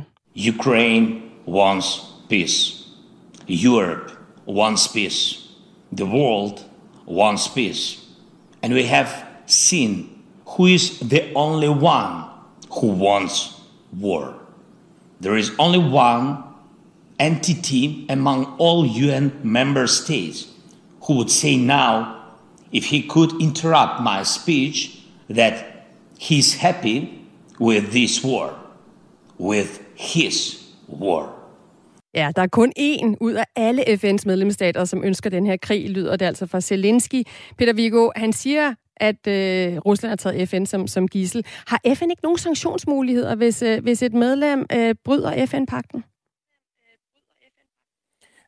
[0.55, 1.07] Ukraine
[1.47, 2.83] wants peace.
[3.49, 4.11] Europe
[4.47, 5.39] wants peace.
[5.97, 6.53] The world
[7.07, 7.99] wants peace.
[8.61, 9.09] And we have
[9.45, 10.09] seen
[10.57, 12.23] who is the only one
[12.69, 13.61] who wants
[14.01, 14.42] war.
[15.23, 16.37] There is only one
[17.19, 20.47] entity among all UN member states
[21.07, 22.05] who would say now,
[22.73, 25.53] if he could interrupt my speech, that
[26.19, 27.09] he's happy
[27.59, 28.53] with this war,
[29.37, 31.29] with his war.
[32.13, 35.89] Ja, der er kun én ud af alle FN's medlemsstater, som ønsker den her krig,
[35.89, 37.23] lyder det altså fra Zelensky.
[37.57, 41.45] Peter Viggo, han siger, at øh, Rusland har taget FN som, som gissel.
[41.67, 46.03] Har FN ikke nogen sanktionsmuligheder, hvis, øh, hvis et medlem øh, bryder FN-pakten?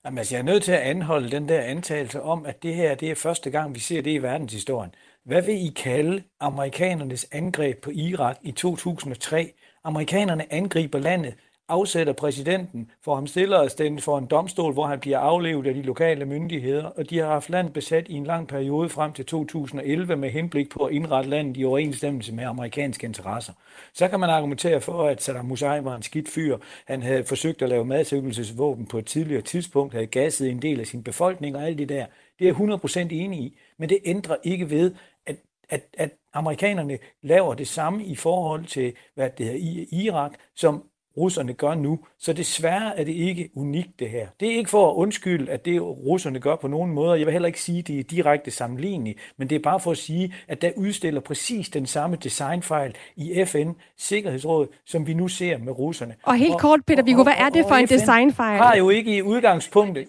[0.06, 2.96] Jamen, altså, jeg er nødt til at anholde den der antagelse om, at det her
[2.96, 4.92] det er første gang, vi ser det i verdenshistorien.
[5.26, 9.54] Hvad vil I kalde amerikanernes angreb på Irak i 2003?
[9.84, 11.34] Amerikanerne angriber landet
[11.70, 15.74] afsætter præsidenten, for ham stiller og stændigt for en domstol, hvor han bliver aflevet af
[15.74, 19.26] de lokale myndigheder, og de har haft land besat i en lang periode frem til
[19.26, 23.54] 2011 med henblik på at indrette landet i overensstemmelse med amerikanske interesser.
[23.94, 26.58] Så kan man argumentere for, at Saddam Hussein var en skidt fyr.
[26.86, 30.88] Han havde forsøgt at lave madsøgelsesvåben på et tidligere tidspunkt, havde gasset en del af
[30.88, 32.06] sin befolkning og alt det der.
[32.40, 34.94] Det er jeg 100% enig i, men det ændrer ikke ved,
[35.26, 35.36] at,
[35.70, 40.84] at, at amerikanerne laver det samme i forhold til, hvad det hedder, Irak, som
[41.18, 42.00] russerne gør nu.
[42.20, 44.28] Så desværre er det ikke unikt det her.
[44.40, 47.16] Det er ikke for at undskylde, at det russerne gør på nogen måder.
[47.16, 49.92] Jeg vil heller ikke sige, at det er direkte sammenligneligt, men det er bare for
[49.92, 55.28] at sige, at der udstiller præcis den samme designfejl i FN Sikkerhedsråd, som vi nu
[55.28, 56.16] ser med russerne.
[56.24, 58.58] Og helt kort, Peter Viggo, hvad er det for en designfejl?
[58.58, 60.08] har jo ikke i udgangspunktet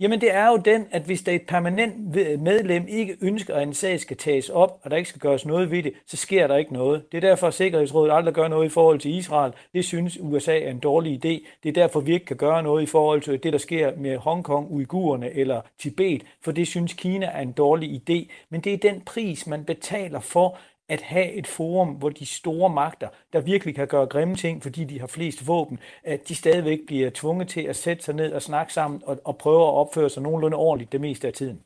[0.00, 3.62] Jamen det er jo den, at hvis der er et permanent medlem ikke ønsker, at
[3.62, 6.46] en sag skal tages op, og der ikke skal gøres noget ved det, så sker
[6.46, 7.12] der ikke noget.
[7.12, 9.52] Det er derfor, at Sikkerhedsrådet aldrig gør noget i forhold til Israel.
[9.74, 11.46] Det synes USA er en dårlig idé.
[11.62, 14.16] Det er derfor, vi ikke kan gøre noget i forhold til det, der sker med
[14.16, 18.30] Hongkong, Uigurerne eller Tibet, for det synes Kina er en dårlig idé.
[18.50, 20.58] Men det er den pris, man betaler for,
[20.90, 24.84] at have et forum, hvor de store magter, der virkelig kan gøre grimme ting, fordi
[24.84, 28.42] de har flest våben, at de stadigvæk bliver tvunget til at sætte sig ned og
[28.42, 31.60] snakke sammen og, og prøve at opføre sig nogenlunde ordentligt det meste af tiden.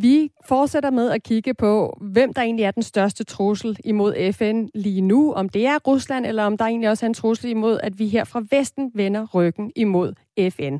[0.00, 4.66] Vi fortsætter med at kigge på, hvem der egentlig er den største trussel imod FN
[4.74, 5.32] lige nu.
[5.32, 8.08] Om det er Rusland, eller om der egentlig også er en trussel imod, at vi
[8.08, 10.14] her fra Vesten vender ryggen imod
[10.50, 10.76] FN.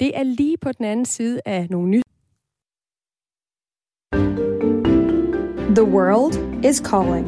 [0.00, 2.04] Det er lige på den anden side af nogle nyheder.
[5.74, 7.25] The world is calling.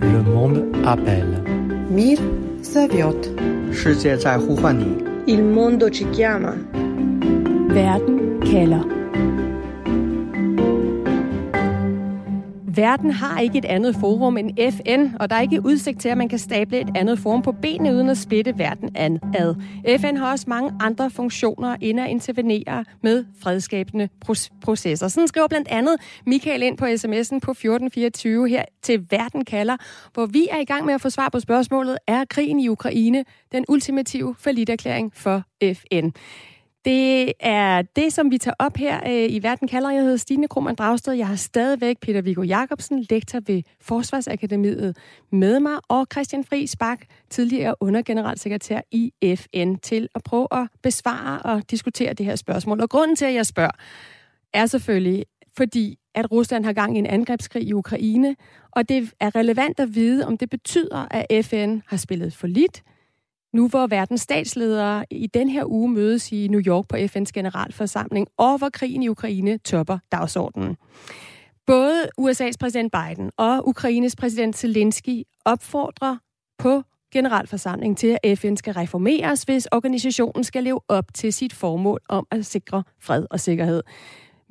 [0.00, 1.42] Le monde appelle.
[1.90, 2.18] Мир
[2.62, 3.30] зовет.
[3.72, 5.04] 世界在呼唤你。
[5.26, 6.54] Il mondo ci chiama.
[7.68, 8.97] Verden kalder.
[12.79, 16.17] Verden har ikke et andet forum end FN, og der er ikke udsigt til, at
[16.17, 18.95] man kan stable et andet forum på benene uden at splitte verden
[19.33, 19.55] ad.
[19.99, 24.09] FN har også mange andre funktioner end at intervenere med fredskabende
[24.61, 25.07] processer.
[25.07, 29.77] Sådan skriver blandt andet Michael ind på sms'en på 1424 her til Verden kalder,
[30.13, 33.25] hvor vi er i gang med at få svar på spørgsmålet, er krigen i Ukraine
[33.51, 36.09] den ultimative forlitterklæring for FN?
[36.85, 39.89] Det er det, som vi tager op her øh, i Verden kalder.
[39.89, 41.13] Jeg hedder Stine Krohmann Dragsted.
[41.13, 44.97] Jeg har stadigvæk Peter Viggo Jacobsen, lektor ved Forsvarsakademiet
[45.31, 51.39] med mig, og Christian Fri Spak, tidligere undergeneralsekretær i FN, til at prøve at besvare
[51.39, 52.81] og diskutere det her spørgsmål.
[52.81, 53.71] Og grunden til, at jeg spørger,
[54.53, 55.25] er selvfølgelig,
[55.57, 58.35] fordi at Rusland har gang i en angrebskrig i Ukraine,
[58.71, 62.83] og det er relevant at vide, om det betyder, at FN har spillet for lidt,
[63.53, 68.27] nu hvor verdens statsledere i den her uge mødes i New York på FN's generalforsamling,
[68.37, 70.77] og hvor krigen i Ukraine topper dagsordenen.
[71.65, 76.17] Både USA's præsident Biden og Ukraines præsident Zelensky opfordrer
[76.57, 76.83] på
[77.13, 82.27] generalforsamlingen til, at FN skal reformeres, hvis organisationen skal leve op til sit formål om
[82.31, 83.83] at sikre fred og sikkerhed.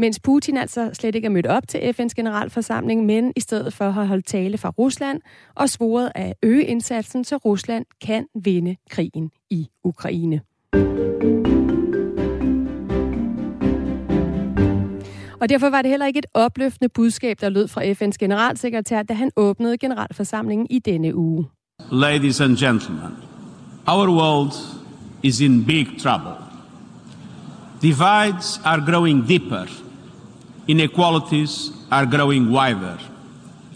[0.01, 3.91] Mens Putin altså slet ikke er mødt op til FN's generalforsamling, men i stedet for
[3.91, 5.21] har holdt tale fra Rusland
[5.55, 10.41] og svoret at øge indsatsen, så Rusland kan vinde krigen i Ukraine.
[15.41, 19.15] Og derfor var det heller ikke et opløftende budskab, der lød fra FN's generalsekretær, da
[19.15, 21.47] han åbnede generalforsamlingen i denne uge.
[21.93, 23.13] Ladies and gentlemen,
[23.87, 24.53] our world
[25.23, 26.33] is in big trouble.
[27.83, 29.88] Divides are growing deeper
[30.69, 32.99] Inequalities are growing wider,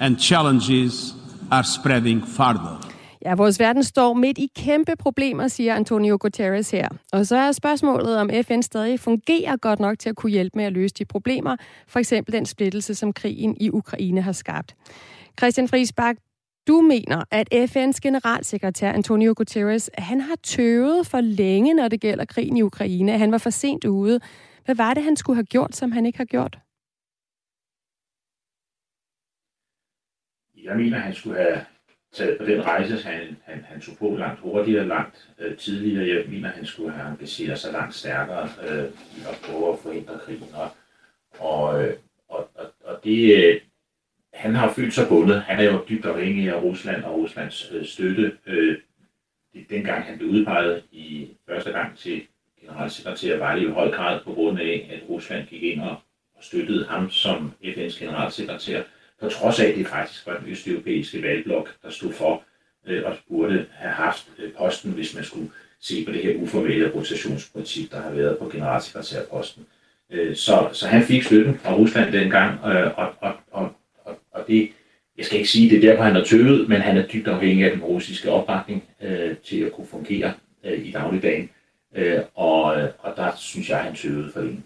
[0.00, 1.14] and challenges
[1.50, 2.81] are spreading farther.
[3.24, 6.88] Ja, vores verden står midt i kæmpe problemer, siger Antonio Guterres her.
[7.12, 10.64] Og så er spørgsmålet, om FN stadig fungerer godt nok til at kunne hjælpe med
[10.64, 11.57] at løse de problemer,
[11.88, 14.74] for eksempel den splittelse, som krigen i Ukraine har skabt.
[15.38, 16.16] Christian Friisbak,
[16.68, 22.24] du mener, at FN's generalsekretær Antonio Guterres, han har tøvet for længe, når det gælder
[22.24, 23.18] krigen i Ukraine.
[23.18, 24.20] Han var for sent ude.
[24.64, 26.59] Hvad var det, han skulle have gjort, som han ikke har gjort?
[30.64, 31.64] Jeg mener, han skulle have
[32.12, 36.16] taget på den rejse, han, han, han tog på langt hurtigere, langt øh, tidligere.
[36.16, 40.18] Jeg mener, han skulle have engageret sig langt stærkere øh, i at prøve at forhindre
[40.18, 40.48] krigen.
[40.55, 40.70] Og,
[41.38, 41.96] og, øh,
[42.29, 43.61] og, og, og det, øh,
[44.33, 45.42] han har følt sig bundet.
[45.42, 48.33] Han er jo dybt afhængig af Rusland og Ruslands øh, støtte.
[48.46, 48.79] Øh,
[49.55, 52.22] det, dengang han blev udpeget i første gang til
[52.61, 55.96] generalsekretær, var det i høj grad på grund af, at Rusland gik ind og
[56.40, 58.83] støttede ham som FN's generalsekretær
[59.22, 62.42] på trods af, at det faktisk var den østeuropæiske valgblok, der stod for
[62.87, 66.92] øh, og burde have haft øh, posten, hvis man skulle se på det her uformelle
[66.94, 69.66] rotationsprincip, der har været på generalsekretærposten.
[70.11, 73.72] Øh, så, så han fik støtten fra Rusland dengang, øh, og, og, og,
[74.04, 74.70] og, og det,
[75.16, 77.64] jeg skal ikke sige, det er derfor, han er tøvet, men han er dybt afhængig
[77.64, 80.32] af den russiske opbakning øh, til at kunne fungere
[80.64, 81.50] øh, i dagligdagen.
[81.96, 82.64] Øh, og,
[82.98, 84.64] og der synes jeg, han tøvede for en.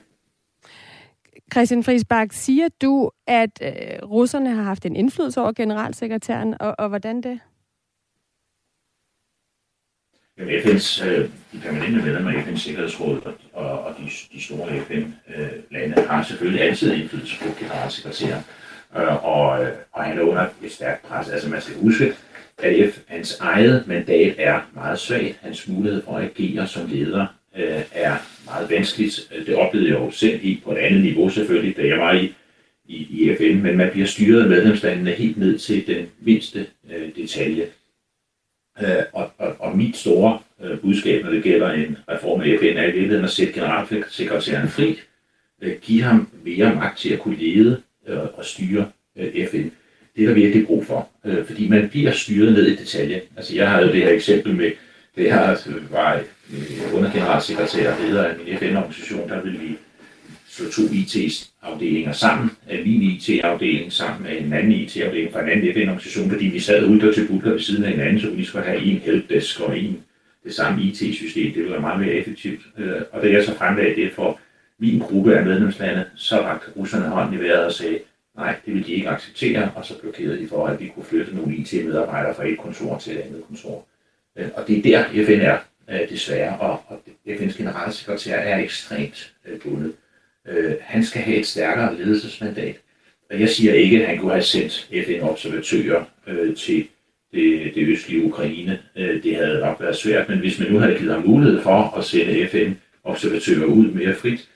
[1.52, 6.88] Christian Friisbak, siger du, at øh, russerne har haft en indflydelse over generalsekretæren, og, og
[6.88, 7.40] hvordan det?
[10.38, 14.80] Jamen, FN's, øh, de permanente medlemmer af FN's Sikkerhedsråd og, og, og de, de store
[14.80, 18.44] FN-lande øh, har selvfølgelig altid indflydelse på generalsekretæren,
[18.96, 21.28] øh, og, og han er under et stærkt pres.
[21.28, 22.12] Altså man skal huske,
[22.58, 25.38] at F, hans eget mandat er meget svagt.
[25.42, 29.28] Hans mulighed for at agere som leder øh, er meget vanskeligt.
[29.34, 32.12] Øh, det oplevede jeg jo selv i på et andet niveau selvfølgelig, da jeg var
[32.12, 32.34] i,
[32.88, 37.16] i, i FN, men man bliver styret af medlemslandene helt ned til den mindste øh,
[37.16, 37.66] detalje.
[38.80, 42.64] Øh, og, og, og mit store øh, budskab, når det gælder en reform af FN,
[42.64, 44.98] er i virkeligheden at sætte generalsekretæren fri,
[45.62, 49.70] øh, give ham mere magt til at kunne lede øh, og styre øh, FN.
[50.16, 53.22] Det er der virkelig brug for, øh, fordi man bliver styret ned i detalje.
[53.36, 54.70] Altså jeg har jo det her eksempel med,
[55.16, 55.56] det her
[55.90, 56.20] var
[56.52, 59.78] Øh, undergeneralsekretær og leder af min FN-organisation, der ville vi
[60.48, 66.30] slå to IT-afdelinger sammen, min IT-afdeling sammen med en anden IT-afdeling fra en anden FN-organisation,
[66.30, 68.98] fordi vi sad ude til butter ved siden af hinanden, så vi skulle have en
[68.98, 70.02] helpdesk og en
[70.46, 71.52] det samme IT-system.
[71.52, 72.60] Det ville være meget mere effektivt.
[72.78, 74.40] Øh, og da jeg så fremlagde det for
[74.78, 77.98] min gruppe af medlemslande, så rakte russerne hånden i vejret og sagde,
[78.36, 81.36] nej, det vil de ikke acceptere, og så blokerede de for, at vi kunne flytte
[81.36, 83.86] nogle IT-medarbejdere fra et kontor til et andet kontor.
[84.36, 85.58] Øh, og det er der, FN er
[85.90, 89.92] øh, desværre, og, og FN's generalsekretær er ekstremt øh, bundet.
[90.48, 92.76] Øh, han skal have et stærkere ledelsesmandat.
[93.30, 96.88] Og jeg siger ikke, at han kunne have sendt FN-observatører øh, til
[97.32, 98.78] det, det østlige Ukraine.
[98.96, 102.04] Det havde nok været svært, men hvis man nu havde givet ham mulighed for at
[102.04, 104.48] sende FN-observatører ud mere frit,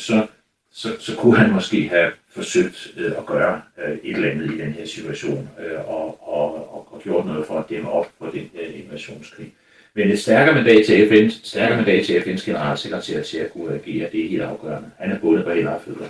[0.00, 0.26] så,
[0.72, 4.58] så, så kunne han måske have forsøgt øh, at gøre øh, et eller andet i
[4.58, 8.30] den her situation øh, og, og, og, og gjort noget for at dæmme op for
[8.30, 9.54] den her invasionskrig.
[9.96, 14.08] Men et stærkere mandat til FN, stærkere mandat til FN's generalsekretær til at kunne agere,
[14.12, 14.90] det er helt afgørende.
[14.98, 16.06] Han er bundet på hele fødder.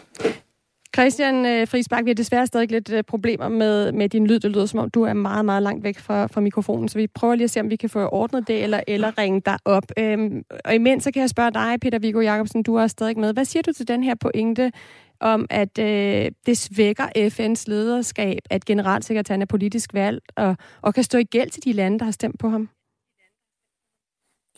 [0.97, 4.39] Christian øh, Friisbak, vi har desværre stadig lidt øh, problemer med, med din lyd.
[4.39, 7.07] Det lyder som om, du er meget, meget langt væk fra, fra mikrofonen, så vi
[7.07, 9.85] prøver lige at se, om vi kan få ordnet det, eller, eller ringe dig op.
[9.99, 13.33] Øhm, og imens så kan jeg spørge dig, Peter Viggo Jacobsen, du er stadig med.
[13.33, 14.73] Hvad siger du til den her pointe
[15.21, 21.05] om, at øh, det svækker FN's lederskab, at generalsekretæren er politisk valgt og, og kan
[21.05, 22.69] stå i gæld til de lande, der har stemt på ham?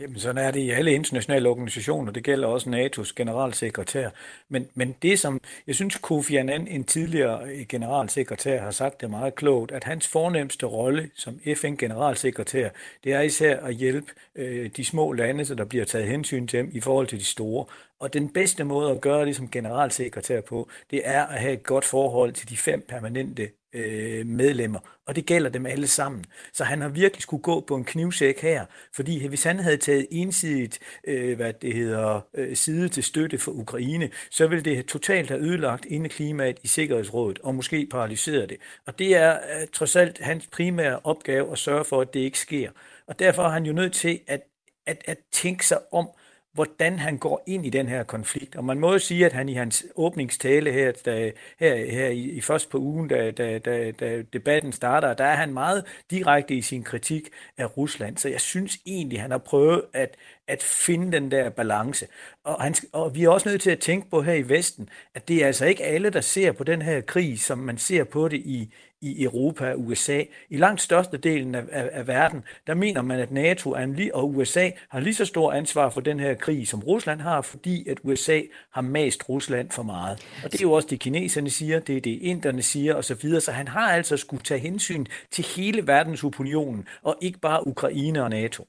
[0.01, 2.13] Jamen, sådan er det i alle internationale organisationer.
[2.13, 4.11] Det gælder også NATO's generalsekretær.
[4.49, 9.11] Men, men det, som jeg synes, Kofi Annan, en tidligere øh, generalsekretær, har sagt det
[9.11, 12.69] meget klogt, at hans fornemmeste rolle som FN-generalsekretær,
[13.05, 16.59] det er især at hjælpe øh, de små lande, så der bliver taget hensyn til
[16.59, 17.65] dem i forhold til de store.
[18.01, 21.63] Og den bedste måde at gøre det som generalsekretær på, det er at have et
[21.63, 26.25] godt forhold til de fem permanente øh, medlemmer, og det gælder dem alle sammen.
[26.53, 30.07] Så han har virkelig skulle gå på en knivsæk her, fordi hvis han havde taget
[30.11, 35.29] ensidigt, øh, hvad det hedder, øh, side til støtte for Ukraine, så ville det totalt
[35.29, 38.59] have ødelagt indeklimaet i Sikkerhedsrådet, og måske paralyseret det.
[38.87, 42.39] Og det er øh, trods alt hans primære opgave at sørge for, at det ikke
[42.39, 42.71] sker.
[43.07, 44.41] Og derfor er han jo nødt til at,
[44.87, 46.09] at, at tænke sig om,
[46.59, 48.57] hvordan han går ind i den her konflikt.
[48.57, 52.21] Og man må jo sige, at han i hans åbningstale her, da, her, her i,
[52.21, 56.55] i først på ugen, da, da, da, da debatten starter, der er han meget direkte
[56.55, 58.17] i sin kritik af Rusland.
[58.17, 60.17] Så jeg synes egentlig, han har prøvet at,
[60.49, 62.07] at finde den der balance.
[62.45, 65.29] Og, han, og vi er også nødt til at tænke på her i Vesten, at
[65.29, 68.29] det er altså ikke alle, der ser på den her krig, som man ser på
[68.29, 70.23] det i, i Europa og USA.
[70.51, 74.37] I langt størstedelen af, af, af verden, der mener man, at NATO er en, og
[74.37, 77.99] USA har lige så stor ansvar for den her krig, som Rusland har, fordi at
[78.03, 78.41] USA
[78.73, 80.19] har mast Rusland for meget.
[80.45, 83.53] Og det er jo også det, kineserne siger, det er det, inderne siger osv., så
[83.53, 88.67] han har altså skulle tage hensyn til hele verdensopinionen, og ikke bare Ukraine og NATO.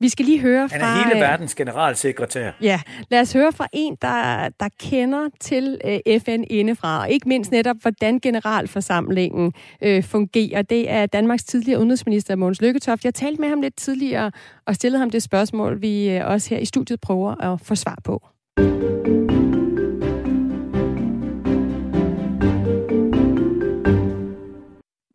[0.00, 0.76] Vi skal lige høre fra...
[0.76, 2.50] Han er hele øh, verdens generalsekretær.
[2.60, 2.80] Ja,
[3.10, 7.50] lad os høre fra en, der, der kender til øh, FN indefra, og ikke mindst
[7.50, 10.62] netop, hvordan generalforsamlingen øh, fungerer.
[10.62, 13.04] Det er Danmarks tidligere udenrigsminister, Mogens Lykketoft.
[13.04, 14.30] Jeg talte med ham lidt tidligere
[14.66, 17.98] og stillede ham det spørgsmål, vi øh, også her i studiet prøver at få svar
[18.04, 18.22] på.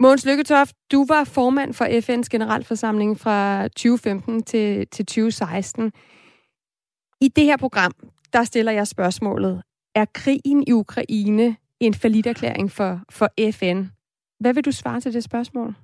[0.04, 5.92] Måns Lykketoft, du var formand for FN's generalforsamling fra 2015 til, til 2016.
[7.22, 7.92] I det her program,
[8.34, 9.64] der stiller jeg spørgsmålet,
[9.96, 11.94] er krigen i Ukraine en
[12.34, 13.28] erklæring for, for
[13.60, 13.80] FN?
[14.40, 15.76] Hvad vil du svare til det spørgsmål?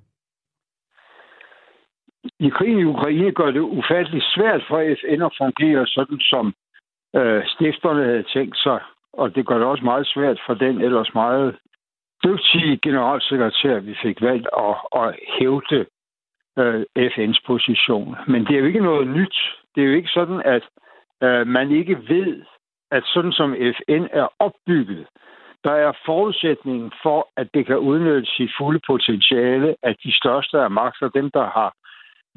[2.40, 6.54] I krigen i Ukraine gør det ufatteligt svært for FN at fungere sådan, som
[7.16, 8.80] øh, stifterne havde tænkt sig.
[9.12, 11.58] Og det gør det også meget svært for den ellers meget
[12.24, 15.86] dygtige generalsekretær, vi fik valgt at, at hævde
[16.58, 18.16] øh, FN's position.
[18.26, 19.36] Men det er jo ikke noget nyt.
[19.74, 20.64] Det er jo ikke sådan, at
[21.22, 22.42] øh, man ikke ved,
[22.90, 25.06] at sådan som FN er opbygget,
[25.64, 30.70] der er forudsætningen for, at det kan udnytte sit fulde potentiale, at de største af
[30.70, 31.74] magter, dem der har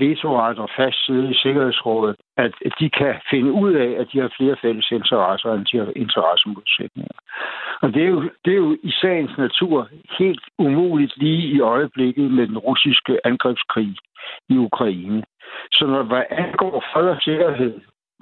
[0.05, 4.31] vetoret og fast side i Sikkerhedsrådet, at de kan finde ud af, at de har
[4.37, 7.17] flere fælles interesser, end de har interessemodsætninger.
[7.81, 12.31] Og det er, jo, det er jo i sagens natur helt umuligt lige i øjeblikket
[12.31, 13.95] med den russiske angrebskrig
[14.49, 15.23] i Ukraine.
[15.71, 17.73] Så når hvad angår fred og sikkerhed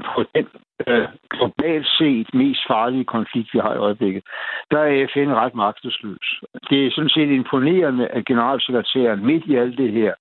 [0.05, 0.47] på den
[0.87, 4.23] øh, globalt set mest farlige konflikt, vi har i øjeblikket,
[4.71, 6.27] der er FN ret magtesløs.
[6.69, 10.13] Det er sådan set imponerende, at generalsekretæren midt i alt det her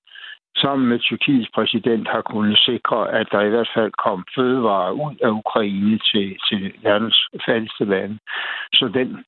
[0.62, 5.16] sammen med Tyrkiets præsident har kunnet sikre, at der i hvert fald kom fødevarer ud
[5.26, 8.18] af Ukraine til, til verdens fattigste lande.
[8.72, 9.24] Så den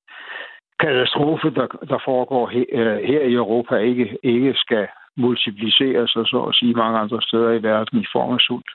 [0.80, 6.38] katastrofe, der, der foregår her, øh, her i Europa, ikke, ikke skal multipliceres, og så
[6.48, 8.70] at sige mange andre steder i verden i form af sult.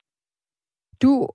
[1.02, 1.28] Du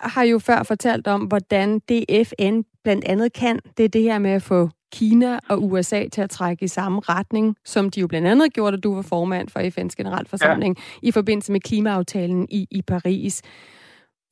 [0.00, 3.60] har jo før fortalt om, hvordan det FN blandt andet kan.
[3.76, 7.00] Det er det her med at få Kina og USA til at trække i samme
[7.00, 11.08] retning, som de jo blandt andet gjorde, da du var formand for FN's generalforsamling ja.
[11.08, 13.42] i forbindelse med klimaaftalen i, i Paris.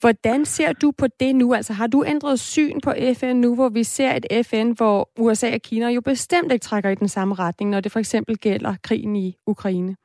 [0.01, 1.55] Hvordan ser du på det nu?
[1.55, 5.55] Altså har du ændret syn på FN nu, hvor vi ser et FN, hvor USA
[5.55, 8.75] og Kina jo bestemt ikke trækker i den samme retning, når det for eksempel gælder
[8.83, 9.97] krigen i Ukraine?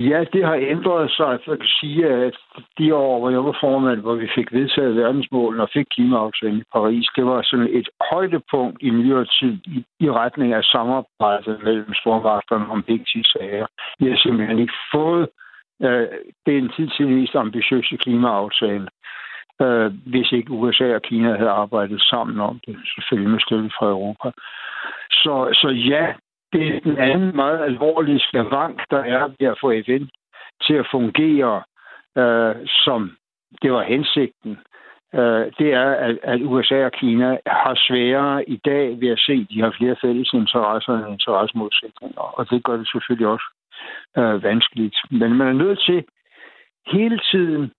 [0.00, 1.38] Ja, det har ændret sig.
[1.46, 2.36] Jeg kan sige, at
[2.78, 6.62] de år, hvor jeg var formand, hvor vi fik vedtaget verdensmålene og fik klimaaftalen i
[6.72, 11.94] Paris, det var sådan et højdepunkt i nyere tid i, i retning af samarbejdet mellem
[11.94, 13.66] stormagterne om vigtige sager.
[13.98, 15.28] Vi har simpelthen ikke fået
[15.82, 16.08] øh,
[16.46, 18.88] den tid til mest ambitiøse klimaaftale,
[19.62, 23.86] øh, hvis ikke USA og Kina havde arbejdet sammen om det, selvfølgelig med støtte fra
[23.88, 24.30] Europa.
[25.10, 26.14] Så, så ja,
[26.54, 30.04] det er den anden meget alvorlige skavank, der er ved at få FN
[30.66, 31.62] til at fungere,
[32.18, 33.16] øh, som
[33.62, 34.58] det var hensigten.
[35.14, 39.32] Øh, det er, at, at USA og Kina har sværere i dag ved at se,
[39.32, 42.24] at de har flere fælles interesser end interessemodsætninger.
[42.38, 43.48] Og det gør det selvfølgelig også
[44.18, 44.96] øh, vanskeligt.
[45.10, 46.04] Men man er nødt til
[46.86, 47.72] hele tiden,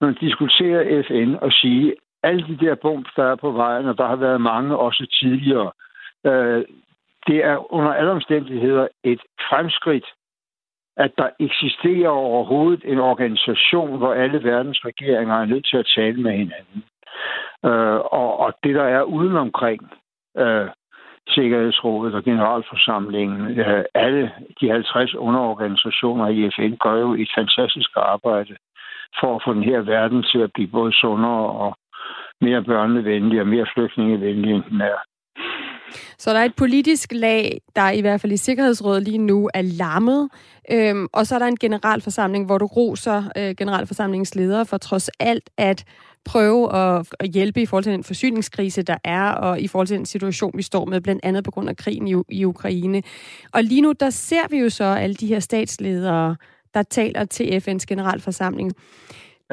[0.00, 3.98] når man diskuterer FN, at sige, alle de der bump, der er på vejen, og
[3.98, 5.72] der har været mange også tidligere,
[6.26, 6.64] øh,
[7.26, 9.20] det er under alle omstændigheder et
[9.50, 10.06] fremskridt,
[10.96, 16.22] at der eksisterer overhovedet en organisation, hvor alle verdens regeringer er nødt til at tale
[16.22, 16.84] med hinanden.
[17.64, 19.80] Øh, og, og det, der er udenomkring
[20.36, 20.68] øh,
[21.28, 28.56] Sikkerhedsrådet og Generalforsamlingen, øh, alle de 50 underorganisationer i FN gør jo et fantastisk arbejde
[29.20, 31.76] for at få den her verden til at blive både sundere og
[32.40, 34.98] mere børnevenlig og mere flygtningevenlig, end den er.
[36.18, 39.62] Så der er et politisk lag, der i hvert fald i Sikkerhedsrådet lige nu er
[39.62, 40.28] lammet,
[40.70, 45.10] øhm, og så er der en generalforsamling, hvor du roser øh, generalforsamlingens ledere for trods
[45.18, 45.84] alt at
[46.24, 49.96] prøve at, at hjælpe i forhold til den forsyningskrise, der er, og i forhold til
[49.96, 53.02] den situation, vi står med, blandt andet på grund af krigen i, i Ukraine.
[53.52, 56.36] Og lige nu, der ser vi jo så alle de her statsledere,
[56.74, 58.72] der taler til FN's generalforsamling.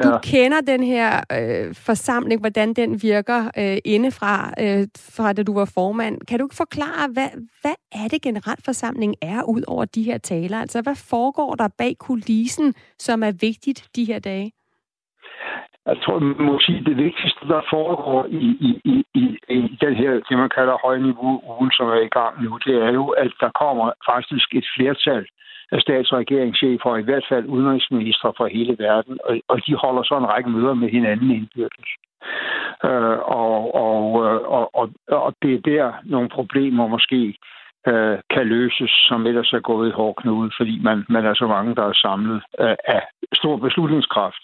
[0.02, 0.18] Du ja.
[0.32, 4.34] kender den her øh, forsamling, hvordan den virker øh, indefra,
[4.64, 4.86] øh,
[5.16, 6.20] fra da du var formand.
[6.28, 7.30] Kan du ikke forklare, hvad,
[7.62, 10.60] hvad er det generalforsamling er ud over de her taler?
[10.60, 14.52] Altså, hvad foregår der bag kulissen, som er vigtigt de her dage?
[15.86, 19.94] Jeg tror, man må sige, det vigtigste, der foregår i, i, i, i, i den
[19.94, 23.32] her, det man kalder højniveau ugen, som er i gang nu, det er jo, at
[23.40, 25.26] der kommer faktisk et flertal af
[25.78, 30.16] stats- og regeringschefer, i hvert fald udenrigsminister fra hele verden, og, og de holder så
[30.18, 31.90] en række møder med hinanden indbyrdes.
[32.84, 34.12] Øh, og, og,
[34.56, 37.34] og, og, og det er der nogle problemer måske
[37.88, 41.46] øh, kan løses, som ellers er gået i hård knude, fordi man, man er så
[41.46, 43.02] mange, der er samlet øh, af
[43.32, 44.42] stor beslutningskraft.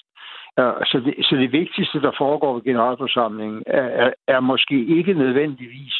[0.59, 5.15] Øh, så, det, så det vigtigste, der foregår ved generalforsamlingen, er, er, er måske ikke
[5.15, 5.95] nødvendigvis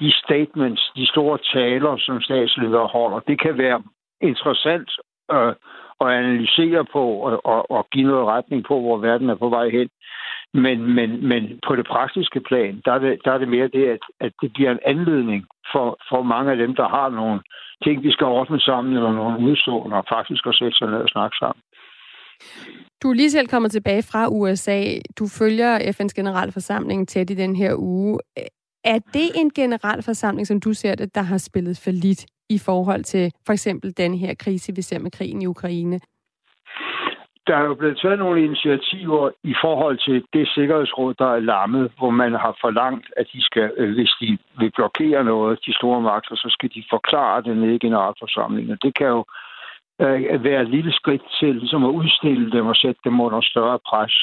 [0.00, 3.20] de statements, de store taler, som statsledere holder.
[3.20, 3.82] Det kan være
[4.20, 4.90] interessant
[5.32, 5.54] øh,
[6.00, 9.68] at analysere på og, og, og give noget retning på, hvor verden er på vej
[9.68, 9.88] hen.
[10.54, 13.86] Men, men, men på det praktiske plan, der er det, der er det mere det,
[13.88, 17.40] at, at det bliver en anledning for, for mange af dem, der har nogle
[17.84, 21.08] ting, de skal ordne sammen, eller nogle udstående, og faktisk at sætte sig ned og
[21.08, 21.62] snakke sammen.
[23.02, 24.82] Du er lige selv kommet tilbage fra USA.
[25.18, 28.18] Du følger FN's generalforsamling tæt i den her uge.
[28.84, 33.04] Er det en generalforsamling, som du ser det, der har spillet for lidt i forhold
[33.04, 36.00] til for eksempel den her krise, vi ser med krigen i Ukraine?
[37.46, 41.92] Der er jo blevet taget nogle initiativer i forhold til det sikkerhedsråd, der er lammet,
[41.98, 46.00] hvor man har forlangt, at de skal, øh, hvis de vil blokere noget, de store
[46.00, 48.78] magter, så skal de forklare det nede i generalforsamlingen.
[48.82, 49.24] Det kan jo
[50.00, 53.78] øh, være et lille skridt til ligesom at udstille dem og sætte dem under større
[53.88, 54.14] pres.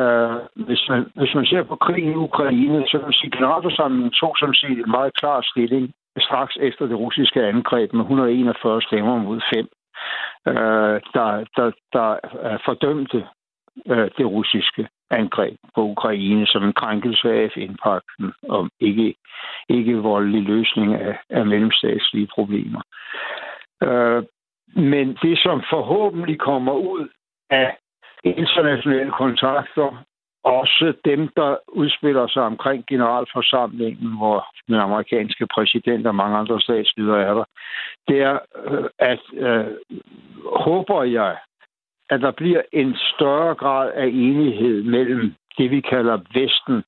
[0.00, 3.38] Uh, hvis, man, hvis man ser på krigen i Ukraine, så kan man sige, at
[3.38, 8.82] generalforsamlingen tog sådan set en meget klar stilling straks efter det russiske angreb med 141
[8.82, 9.68] stemmer mod 5,
[10.48, 12.18] øh, der, der, der
[12.64, 13.26] fordømte
[13.86, 19.14] øh, det russiske angreb på Ukraine som en krænkelse af FN-pakten om ikke,
[19.68, 22.82] ikke voldelig løsning af, af mellemstatslige problemer.
[23.82, 24.22] Øh,
[24.76, 27.08] men det, som forhåbentlig kommer ud
[27.50, 27.76] af
[28.24, 30.04] internationale kontakter
[30.44, 37.22] også dem, der udspiller sig omkring generalforsamlingen, hvor den amerikanske præsident og mange andre statsledere
[37.22, 37.44] er der,
[38.08, 39.66] det er, øh, at øh,
[40.46, 41.36] håber jeg,
[42.10, 46.82] at der bliver en større grad af enighed mellem det, vi kalder Vesten,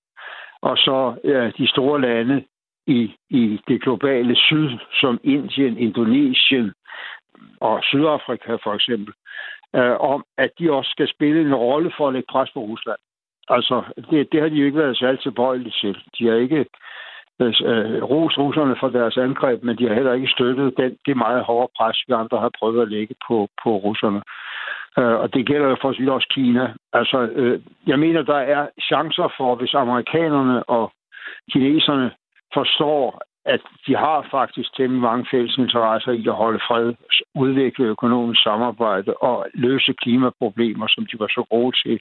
[0.60, 2.44] og så øh, de store lande
[2.86, 6.72] i, i det globale syd, som Indien, Indonesien
[7.60, 9.14] og Sydafrika for eksempel,
[9.74, 12.98] øh, om, at de også skal spille en rolle for at lægge pres på Rusland.
[13.48, 15.96] Altså, det, det har de jo ikke været særlig tilbøjelige til.
[16.18, 16.66] De har ikke
[17.40, 21.16] altså, øh, ros russerne for deres angreb, men de har heller ikke støttet den, det
[21.16, 24.22] meget hårde pres, vi andre har prøvet at lægge på, på russerne.
[24.98, 26.74] Øh, og det gælder jo for os også Kina.
[26.92, 30.92] Altså, øh, jeg mener, der er chancer for, hvis amerikanerne og
[31.52, 32.10] kineserne
[32.54, 33.22] forstår,
[33.54, 36.94] at de har faktisk temmelig mange fælles interesser i at holde fred,
[37.34, 42.00] udvikle økonomisk samarbejde og løse klimaproblemer, som de var så gode til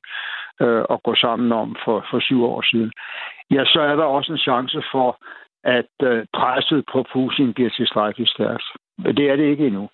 [0.62, 2.92] øh, at gå sammen om for, for syv år siden.
[3.52, 5.10] Ja, så er der også en chance for,
[5.64, 8.68] at øh, presset på Putin bliver tilstrækkeligt stærkt.
[8.98, 9.90] Men det er det ikke endnu.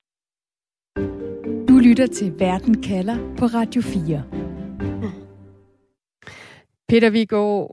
[1.70, 4.24] Du lytter til Verden kalder på Radio 4.
[6.90, 7.68] Peter Viggo,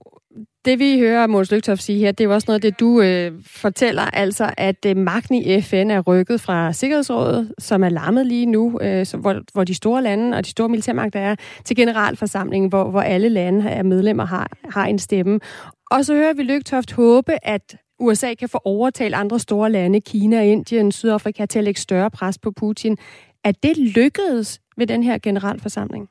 [0.65, 3.33] det vi hører Måns Lygtoft sige her, det er jo også noget det, du øh,
[3.47, 8.47] fortæller, altså at øh, magten i FN er rykket fra Sikkerhedsrådet, som er lammet lige
[8.47, 12.69] nu, øh, så, hvor, hvor de store lande og de store militærmagter er, til generalforsamlingen,
[12.69, 15.41] hvor, hvor alle lande er medlemmer har, har en stemme.
[15.91, 20.43] Og så hører vi Lygtoft håbe, at USA kan få overtalt andre store lande, Kina,
[20.43, 22.97] Indien, Sydafrika, til at lægge større pres på Putin.
[23.45, 26.09] Er det lykkedes ved den her generalforsamling?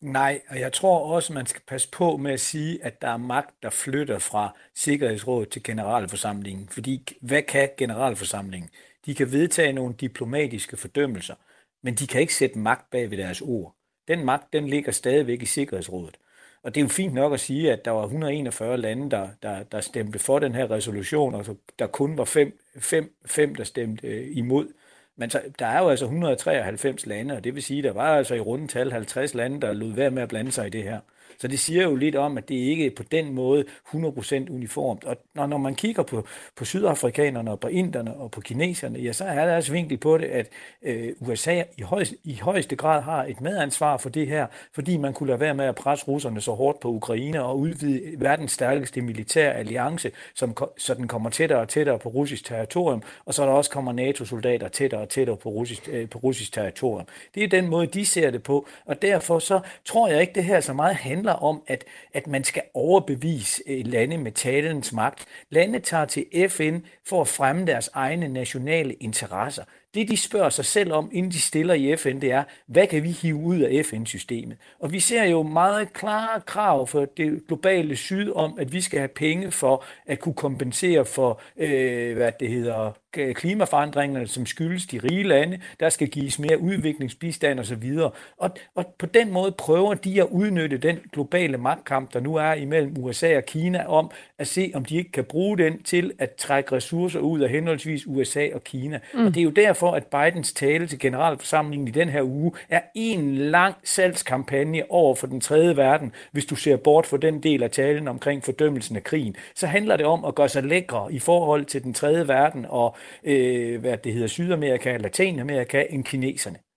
[0.00, 3.16] Nej, og jeg tror også, man skal passe på med at sige, at der er
[3.16, 6.68] magt, der flytter fra Sikkerhedsrådet til generalforsamlingen.
[6.68, 8.70] Fordi hvad kan generalforsamlingen?
[9.06, 11.34] De kan vedtage nogle diplomatiske fordømmelser,
[11.82, 13.74] men de kan ikke sætte magt bag ved deres ord.
[14.08, 16.16] Den magt, den ligger stadigvæk i Sikkerhedsrådet.
[16.62, 19.62] Og det er jo fint nok at sige, at der var 141 lande, der, der,
[19.62, 24.06] der stemte for den her resolution, og der kun var fem, fem, fem der stemte
[24.06, 24.72] øh, imod.
[25.18, 28.34] Men så, der er jo altså 193 lande, og det vil sige, der var altså
[28.34, 31.00] i rundetal 50 lande, der lod være med at blande sig i det her.
[31.40, 33.64] Så det siger jo lidt om, at det ikke er på den måde
[33.94, 35.04] 100% uniformt.
[35.04, 36.26] Og når, når man kigger på,
[36.56, 40.18] på sydafrikanerne og på inderne og på kineserne, ja, så er der altså vinkel på
[40.18, 40.48] det, at
[40.82, 45.12] øh, USA i, højst, i højeste grad har et medansvar for det her, fordi man
[45.12, 49.00] kunne lade være med at presse russerne så hårdt på Ukraine og udvide verdens stærkeste
[49.00, 53.50] militære alliance, som, så den kommer tættere og tættere på russisk territorium, og så der
[53.50, 57.06] også kommer NATO-soldater tættere og tættere på russisk, øh, på russisk territorium.
[57.34, 60.44] Det er den måde, de ser det på, og derfor så tror jeg ikke, det
[60.44, 65.24] her så meget handler handler om, at, at man skal overbevise lande med talens magt.
[65.50, 69.64] Lande tager til FN for at fremme deres egne nationale interesser.
[69.94, 73.02] Det, de spørger sig selv om, inden de stiller i FN, det er, hvad kan
[73.02, 74.56] vi hive ud af FN-systemet?
[74.80, 78.98] Og vi ser jo meget klare krav for det globale syd om, at vi skal
[78.98, 84.98] have penge for at kunne kompensere for, øh, hvad det hedder, klimaforandringerne, som skyldes de
[84.98, 85.60] rige lande.
[85.80, 87.92] Der skal gives mere udviklingsbistand osv.
[88.36, 92.52] Og, og på den måde prøver de at udnytte den globale magtkamp, der nu er
[92.52, 96.30] imellem USA og Kina, om at se, om de ikke kan bruge den til at
[96.34, 99.00] trække ressourcer ud af henholdsvis USA og Kina.
[99.14, 99.26] Mm.
[99.26, 102.80] Og det er jo derfor, at Bidens tale til generalforsamlingen i den her uge er
[102.94, 106.12] en lang salgskampagne over for den tredje verden.
[106.32, 109.96] Hvis du ser bort for den del af talen omkring fordømmelsen af krigen, så handler
[109.96, 113.96] det om at gøre sig lækre i forhold til den tredje verden og øh, hvad
[113.96, 116.67] det hedder, Sydamerika Latinamerika end kineserne.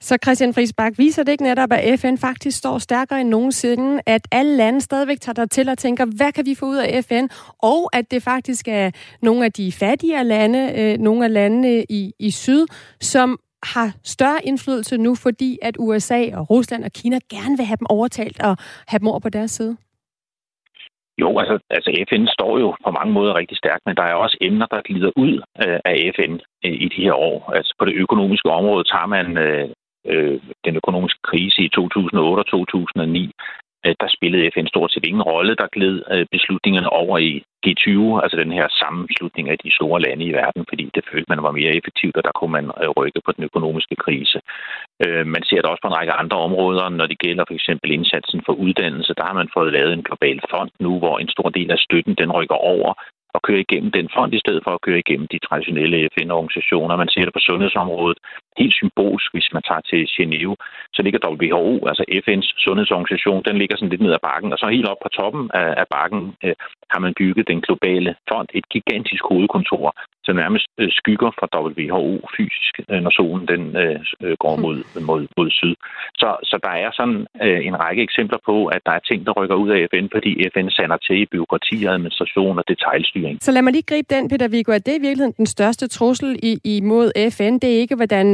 [0.00, 4.28] Så Christian Friisbak, viser det ikke netop, at FN faktisk står stærkere end nogensinde, at
[4.32, 7.26] alle lande stadigvæk tager der til og tænker, hvad kan vi få ud af FN,
[7.62, 8.90] og at det faktisk er
[9.22, 12.66] nogle af de fattigere lande, øh, nogle af landene i, i syd,
[13.00, 17.76] som har større indflydelse nu, fordi at USA og Rusland og Kina gerne vil have
[17.76, 18.56] dem overtalt og
[18.86, 19.76] have dem over på deres side?
[21.20, 24.36] Jo, altså, altså FN står jo på mange måder rigtig stærkt, men der er også
[24.40, 26.32] emner, der glider ud øh, af FN
[26.64, 27.52] øh, i de her år.
[27.56, 29.68] Altså på det økonomiske område tager man øh,
[30.10, 33.32] øh, den økonomiske krise i 2008 og 2009
[33.86, 35.56] Øh, der spillede FN stort set ingen rolle.
[35.60, 37.32] Der gled øh, beslutningerne over i
[37.66, 37.90] G20,
[38.22, 41.50] altså den her sammenslutning af de store lande i verden, fordi det følte man var
[41.58, 44.40] mere effektivt, og der kunne man øh, rykke på den økonomiske krise.
[45.34, 48.42] Man ser det også på en række andre områder, når det gælder for eksempel indsatsen
[48.46, 49.14] for uddannelse.
[49.18, 52.14] Der har man fået lavet en global fond nu, hvor en stor del af støtten
[52.14, 52.94] den rykker over
[53.36, 56.96] at køre igennem den front, i stedet for at køre igennem de traditionelle FN-organisationer.
[56.96, 58.18] Man ser det på sundhedsområdet.
[58.60, 60.54] Helt symbolsk, hvis man tager til Genève,
[60.94, 64.66] så ligger WHO, altså FN's sundhedsorganisation, den ligger sådan lidt ned ad bakken, og så
[64.66, 66.54] helt op på toppen af, af bakken øh,
[66.92, 69.86] har man bygget den globale fond, et gigantisk hovedkontor,
[70.26, 74.64] som nærmest øh, skygger fra WHO fysisk, øh, når solen den øh, øh går hmm.
[74.64, 75.74] mod, mod, mod syd.
[76.20, 79.32] Så, så der er sådan øh, en række eksempler på, at der er ting, der
[79.40, 83.42] rykker ud af FN, fordi FN sander til i byråkrati, administration og detaljstyring styring.
[83.42, 85.88] Så lad mig lige gribe den, Peter Viggo, at det er i virkeligheden den største
[85.88, 87.54] trussel i, imod FN.
[87.58, 88.26] Det er ikke, hvordan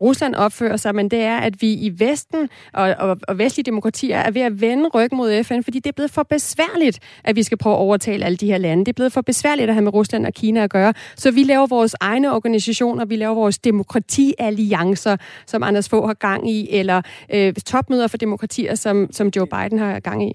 [0.00, 4.18] Rusland opfører sig, men det er, at vi i Vesten og, og, og vestlige demokratier
[4.18, 7.42] er ved at vende ryggen mod FN, fordi det er blevet for besværligt, at vi
[7.42, 8.84] skal prøve at overtale alle de her lande.
[8.84, 10.92] Det er blevet for besværligt at have med Rusland og Kina at gøre.
[11.16, 15.16] Så vi vi laver vores egne organisationer, vi laver vores demokratialliancer,
[15.46, 17.02] som Anders Fogh har gang i, eller
[17.34, 20.32] øh, topmøder for demokratier, som, som Joe Biden har gang i?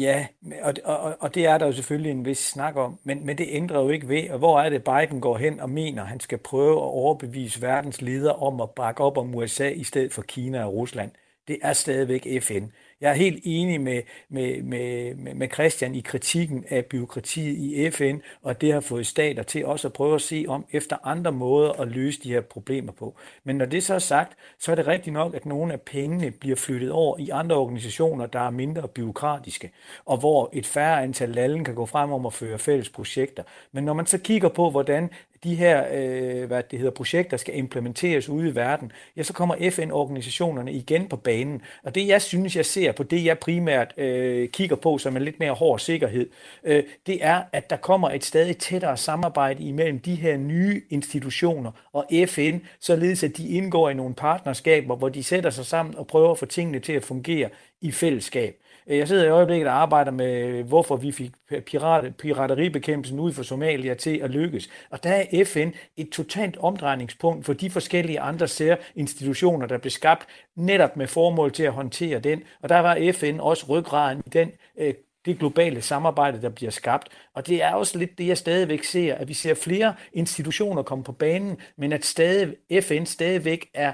[0.00, 0.26] Ja,
[0.62, 3.46] og, og, og det er der jo selvfølgelig en vis snak om, men, men det
[3.50, 6.20] ændrer jo ikke ved, og hvor er det Biden går hen og mener, at han
[6.20, 10.22] skal prøve at overbevise verdens ledere om at bakke op om USA i stedet for
[10.22, 11.10] Kina og Rusland.
[11.48, 12.64] Det er stadigvæk FN.
[13.04, 18.16] Jeg er helt enig med, med, med, med Christian i kritikken af byråkratiet i FN,
[18.42, 21.72] og det har fået stater til også at prøve at se om efter andre måder
[21.72, 23.16] at løse de her problemer på.
[23.44, 26.30] Men når det så er sagt, så er det rigtigt nok, at nogle af pengene
[26.30, 29.70] bliver flyttet over i andre organisationer, der er mindre byråkratiske,
[30.04, 33.42] og hvor et færre antal lande kan gå frem om at føre fælles projekter.
[33.72, 35.10] Men når man så kigger på, hvordan
[35.44, 39.70] de her øh, hvad det hedder, projekter skal implementeres ude i verden, ja, så kommer
[39.70, 41.62] FN-organisationerne igen på banen.
[41.82, 45.22] Og det, jeg synes, jeg ser på det, jeg primært øh, kigger på som en
[45.22, 46.28] lidt mere hård sikkerhed,
[46.64, 51.70] øh, det er, at der kommer et stadig tættere samarbejde imellem de her nye institutioner
[51.92, 56.06] og FN, således at de indgår i nogle partnerskaber, hvor de sætter sig sammen og
[56.06, 57.48] prøver at få tingene til at fungere
[57.80, 58.63] i fællesskab.
[58.86, 61.32] Øh, jeg sidder i øjeblikket og arbejder med, hvorfor vi fik
[61.66, 64.70] pirat, pirateribekæmpelsen ud for Somalia til at lykkes.
[64.90, 70.26] Og der er FN et totalt omdrejningspunkt for de forskellige andre særinstitutioner, der blev skabt
[70.56, 72.42] netop med formål til at håndtere den.
[72.62, 77.08] Og der var FN også ryggraden i den øh, det globale samarbejde, der bliver skabt.
[77.34, 81.04] Og det er også lidt det, jeg stadigvæk ser, at vi ser flere institutioner komme
[81.04, 83.92] på banen, men at stadig, FN stadigvæk er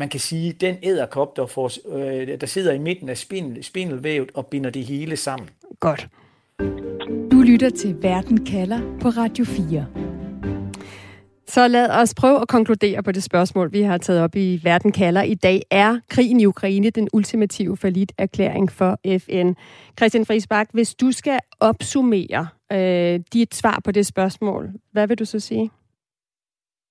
[0.00, 4.30] man kan sige, den æderkop, der, får, øh, der sidder i midten af spindel, spindelvævet
[4.34, 5.48] og binder det hele sammen.
[5.80, 6.08] Godt.
[7.32, 9.86] Du lytter til Verden kalder på Radio 4.
[11.46, 14.92] Så lad os prøve at konkludere på det spørgsmål, vi har taget op i Verden
[14.92, 15.62] kalder i dag.
[15.70, 19.52] Er krigen i Ukraine den ultimative forlit erklæring for FN?
[19.98, 25.24] Christian Friisbak, hvis du skal opsummere øh, dit svar på det spørgsmål, hvad vil du
[25.24, 25.70] så sige?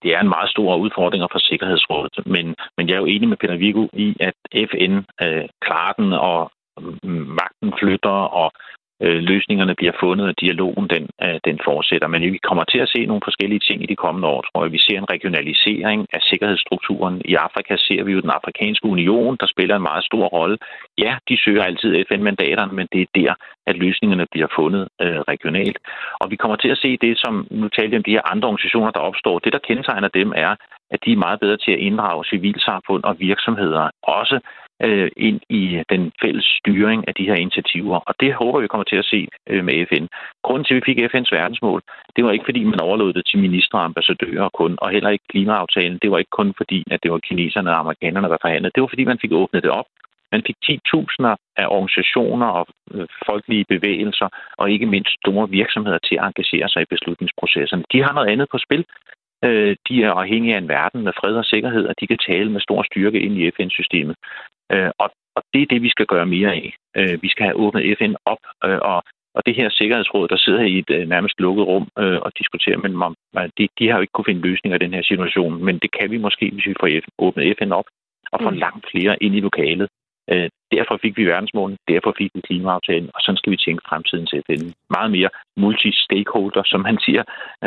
[0.04, 2.16] Det er en meget stor udfordring for Sikkerhedsrådet.
[2.26, 4.38] Men, men jeg er jo enig med Peter Viggo i, at
[4.72, 4.94] FN
[5.24, 6.52] øh, klarer den, og
[7.04, 8.52] mm, magten flytter, og
[9.04, 12.08] øh, løsningerne bliver fundet, og dialogen den, øh, den fortsætter.
[12.08, 14.72] Men vi kommer til at se nogle forskellige ting i de kommende år, tror jeg.
[14.72, 17.22] Vi ser en regionalisering af sikkerhedsstrukturen.
[17.26, 20.58] I Afrika ser vi jo den afrikanske union, der spiller en meget stor rolle.
[20.98, 23.34] Ja, de søger altid FN-mandaterne, men det er der,
[23.68, 25.78] at løsningerne bliver fundet øh, regionalt.
[26.22, 28.92] Og vi kommer til at se det, som nu talte om de her andre organisationer,
[28.92, 29.40] der opstår.
[29.40, 30.56] Det, der kendetegner dem, er,
[30.92, 34.40] at de er meget bedre til at inddrage civilsamfund og virksomheder, også
[34.88, 37.98] øh, ind i den fælles styring af de her initiativer.
[38.10, 40.06] Og det håber vi kommer til at se øh, med FN.
[40.44, 41.82] Grunden til, at vi fik FN's verdensmål,
[42.16, 45.30] det var ikke fordi, man overlod det til ministre og ambassadører kun, og heller ikke
[45.30, 46.00] klimaaftalen.
[46.02, 48.72] Det var ikke kun fordi, at det var kineserne og amerikanerne, der forhandlede.
[48.76, 49.90] Det var fordi, man fik åbnet det op.
[50.32, 56.16] Man fik 10.000 af organisationer og øh, folkelige bevægelser, og ikke mindst store virksomheder til
[56.16, 57.84] at engagere sig i beslutningsprocesserne.
[57.94, 58.86] De har noget andet på spil.
[59.46, 62.52] Øh, de er afhængige af en verden med fred og sikkerhed, og de kan tale
[62.52, 64.16] med stor styrke ind i FN-systemet.
[64.72, 66.74] Øh, og, og det er det, vi skal gøre mere af.
[66.98, 69.04] Øh, vi skal have åbnet FN op, øh, og,
[69.36, 72.78] og det her sikkerhedsråd, der sidder i et øh, nærmest lukket rum øh, og diskuterer
[72.78, 73.16] med dem om,
[73.58, 76.12] de, de har jo ikke kunne finde løsninger i den her situation, men det kan
[76.12, 77.86] vi måske, hvis vi får FN, åbnet FN op
[78.32, 78.58] og får mm.
[78.58, 79.90] langt flere ind i lokalet.
[80.32, 84.28] Øh, derfor fik vi verdensmålen, derfor fik vi klimaaftalen, og sådan skal vi tænke fremtiden
[84.28, 84.64] til FN.
[84.90, 87.24] Meget mere multi-stakeholder, som man siger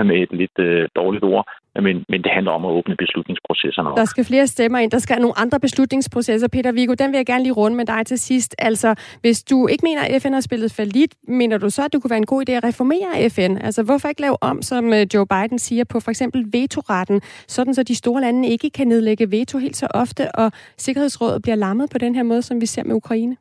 [0.08, 1.44] med et lidt øh, dårligt ord,
[1.80, 3.96] men, men det handler om at åbne beslutningsprocesserne op.
[3.96, 4.90] Der skal flere stemmer ind.
[4.90, 6.48] Der skal nogle andre beslutningsprocesser.
[6.48, 8.54] Peter Viggo, den vil jeg gerne lige runde med dig til sidst.
[8.58, 11.92] Altså, hvis du ikke mener, at FN har spillet for lidt, mener du så, at
[11.92, 13.56] det kunne være en god idé at reformere FN?
[13.56, 17.74] Altså, hvorfor ikke lave om, som øh, Joe Biden siger, på for eksempel vetoretten, sådan
[17.74, 21.90] så de store lande ikke kan nedlægge veto helt så ofte, og Sikkerhedsrådet bliver lammet
[21.90, 23.36] på den her måde, som vi ser med Ukraine?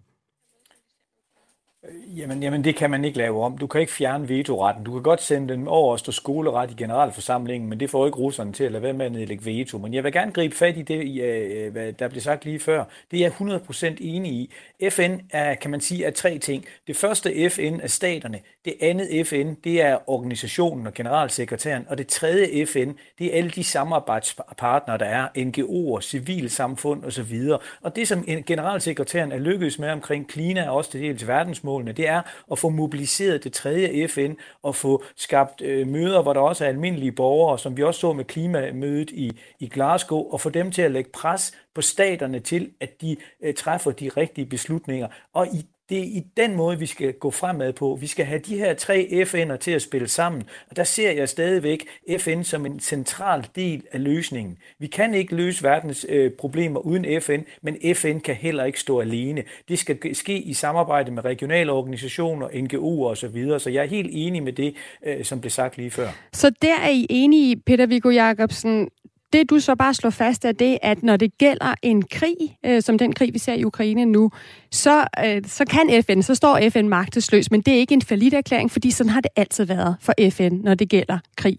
[1.86, 3.58] Øh, jamen, jamen, det kan man ikke lave om.
[3.58, 4.84] Du kan ikke fjerne vetoretten.
[4.84, 8.18] Du kan godt sende den over og stå skoleret i generalforsamlingen, men det får ikke
[8.18, 9.78] russerne til at lade være med at nedlægge veto.
[9.78, 12.60] Men jeg vil gerne gribe fat i det, øh, øh, hvad der blev sagt lige
[12.60, 12.84] før.
[13.12, 14.54] Det er jeg 100% enig i.
[14.90, 16.66] FN er, kan man sige, er tre ting.
[16.88, 18.40] Det første FN er staterne.
[18.66, 21.86] Det andet FN, det er organisationen og generalsekretæren.
[21.90, 27.50] Og det tredje FN, det er alle de samarbejdspartnere, der er, NGO'er, civilsamfund osv.
[27.82, 32.08] Og det, som generalsekretæren er lykkedes med omkring klima og også det dels verdensmålene, det
[32.08, 34.34] er at få mobiliseret det tredje FN
[34.64, 38.14] og få skabt øh, møder, hvor der også er almindelige borgere, som vi også så
[38.14, 42.72] med klimamødet i, i Glasgow, og få dem til at lægge pres på staterne til,
[42.80, 45.08] at de øh, træffer de rigtige beslutninger.
[45.34, 47.98] Og i det er i den måde, vi skal gå fremad på.
[48.02, 51.30] Vi skal have de her tre FN'er til at spille sammen, og der ser jeg
[51.30, 51.86] stadigvæk
[52.20, 54.58] FN som en central del af løsningen.
[54.80, 59.00] Vi kan ikke løse verdens øh, problemer uden FN, men FN kan heller ikke stå
[59.00, 59.44] alene.
[59.70, 64.44] Det skal ske i samarbejde med regionale organisationer, NGO'er osv., så jeg er helt enig
[64.44, 64.76] med det,
[65.06, 66.08] øh, som blev sagt lige før.
[66.34, 68.90] Så der er I enige, Peter Viggo Jacobsen.
[69.34, 72.82] Det du så bare slår fast er det, at når det gælder en krig, øh,
[72.82, 74.32] som den krig, vi ser i Ukraine nu,
[74.72, 78.34] så, øh, så kan FN, så står FN magtesløs, men det er ikke en falit
[78.34, 81.58] erklæring, fordi sådan har det altid været for FN, når det gælder krig.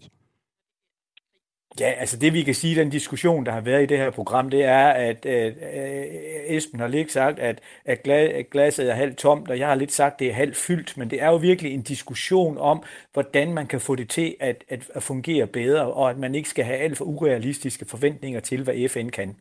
[1.79, 4.49] Ja, altså det vi kan sige, den diskussion, der har været i det her program,
[4.49, 6.05] det er, at øh, øh
[6.47, 8.03] Esben har lige sagt, at, at
[8.51, 11.09] glasset er halvt tomt, og jeg har lidt sagt, at det er halvt fyldt, men
[11.09, 14.91] det er jo virkelig en diskussion om, hvordan man kan få det til at, at,
[14.93, 18.89] at fungere bedre, og at man ikke skal have alt for urealistiske forventninger til, hvad
[18.89, 19.35] FN kan.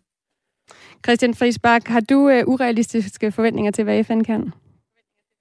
[1.04, 4.52] Christian Friisbach, har du øh, urealistiske forventninger til, hvad FN kan?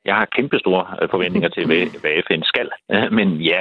[0.06, 2.70] Jeg har kæmpe store øh, forventninger til, hvad, FN skal.
[3.18, 3.60] Men ja,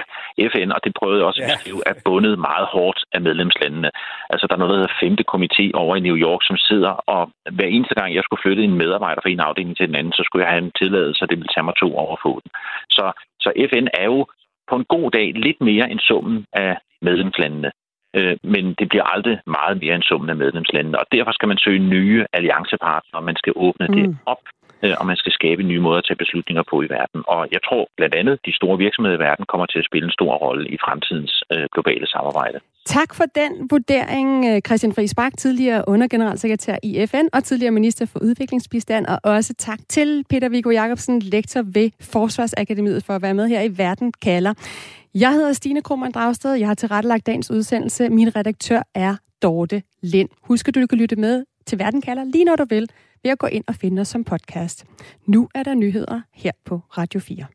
[0.53, 3.91] FN, og det prøvede jeg også at er bundet meget hårdt af medlemslandene.
[4.30, 7.22] Altså, der er noget, der hedder femte komité over i New York, som sidder, og
[7.57, 10.22] hver eneste gang, jeg skulle flytte en medarbejder fra en afdeling til den anden, så
[10.24, 12.51] skulle jeg have en tilladelse, og det ville tage mig to år at få den.
[12.97, 13.05] Så,
[13.41, 14.26] så FN er jo
[14.70, 17.70] på en god dag lidt mere end summen af medlemslandene.
[18.16, 21.59] Øh, men det bliver aldrig meget mere end summen af medlemslandene, og derfor skal man
[21.59, 23.95] søge nye alliancepartnere, man skal åbne mm.
[23.95, 26.89] det op Øh, Øh, og man skal skabe nye måder at tage beslutninger på i
[26.97, 27.20] verden.
[27.26, 30.16] Og jeg tror blandt andet, de store virksomheder i verden kommer til at spille en
[30.18, 32.59] stor rolle i fremtidens øh, globale samarbejde.
[32.87, 38.07] Tak for den vurdering, øh, Christian Friis Bak, tidligere undergeneralsekretær i FN og tidligere minister
[38.07, 43.35] for udviklingsbistand, og også tak til Peter Viggo Jacobsen, lektor ved Forsvarsakademiet, for at være
[43.35, 44.55] med her i Verden kalder.
[45.14, 48.09] Jeg hedder Stine Krohmann Dragsted, jeg har tilrettelagt dagens udsendelse.
[48.09, 50.28] Min redaktør er Dorte Lind.
[50.43, 52.89] Husk, at du kan lytte med til Verden kalder lige når du vil
[53.22, 54.84] ved at gå ind og finde os som podcast.
[55.26, 57.46] Nu er der nyheder her på Radio 4.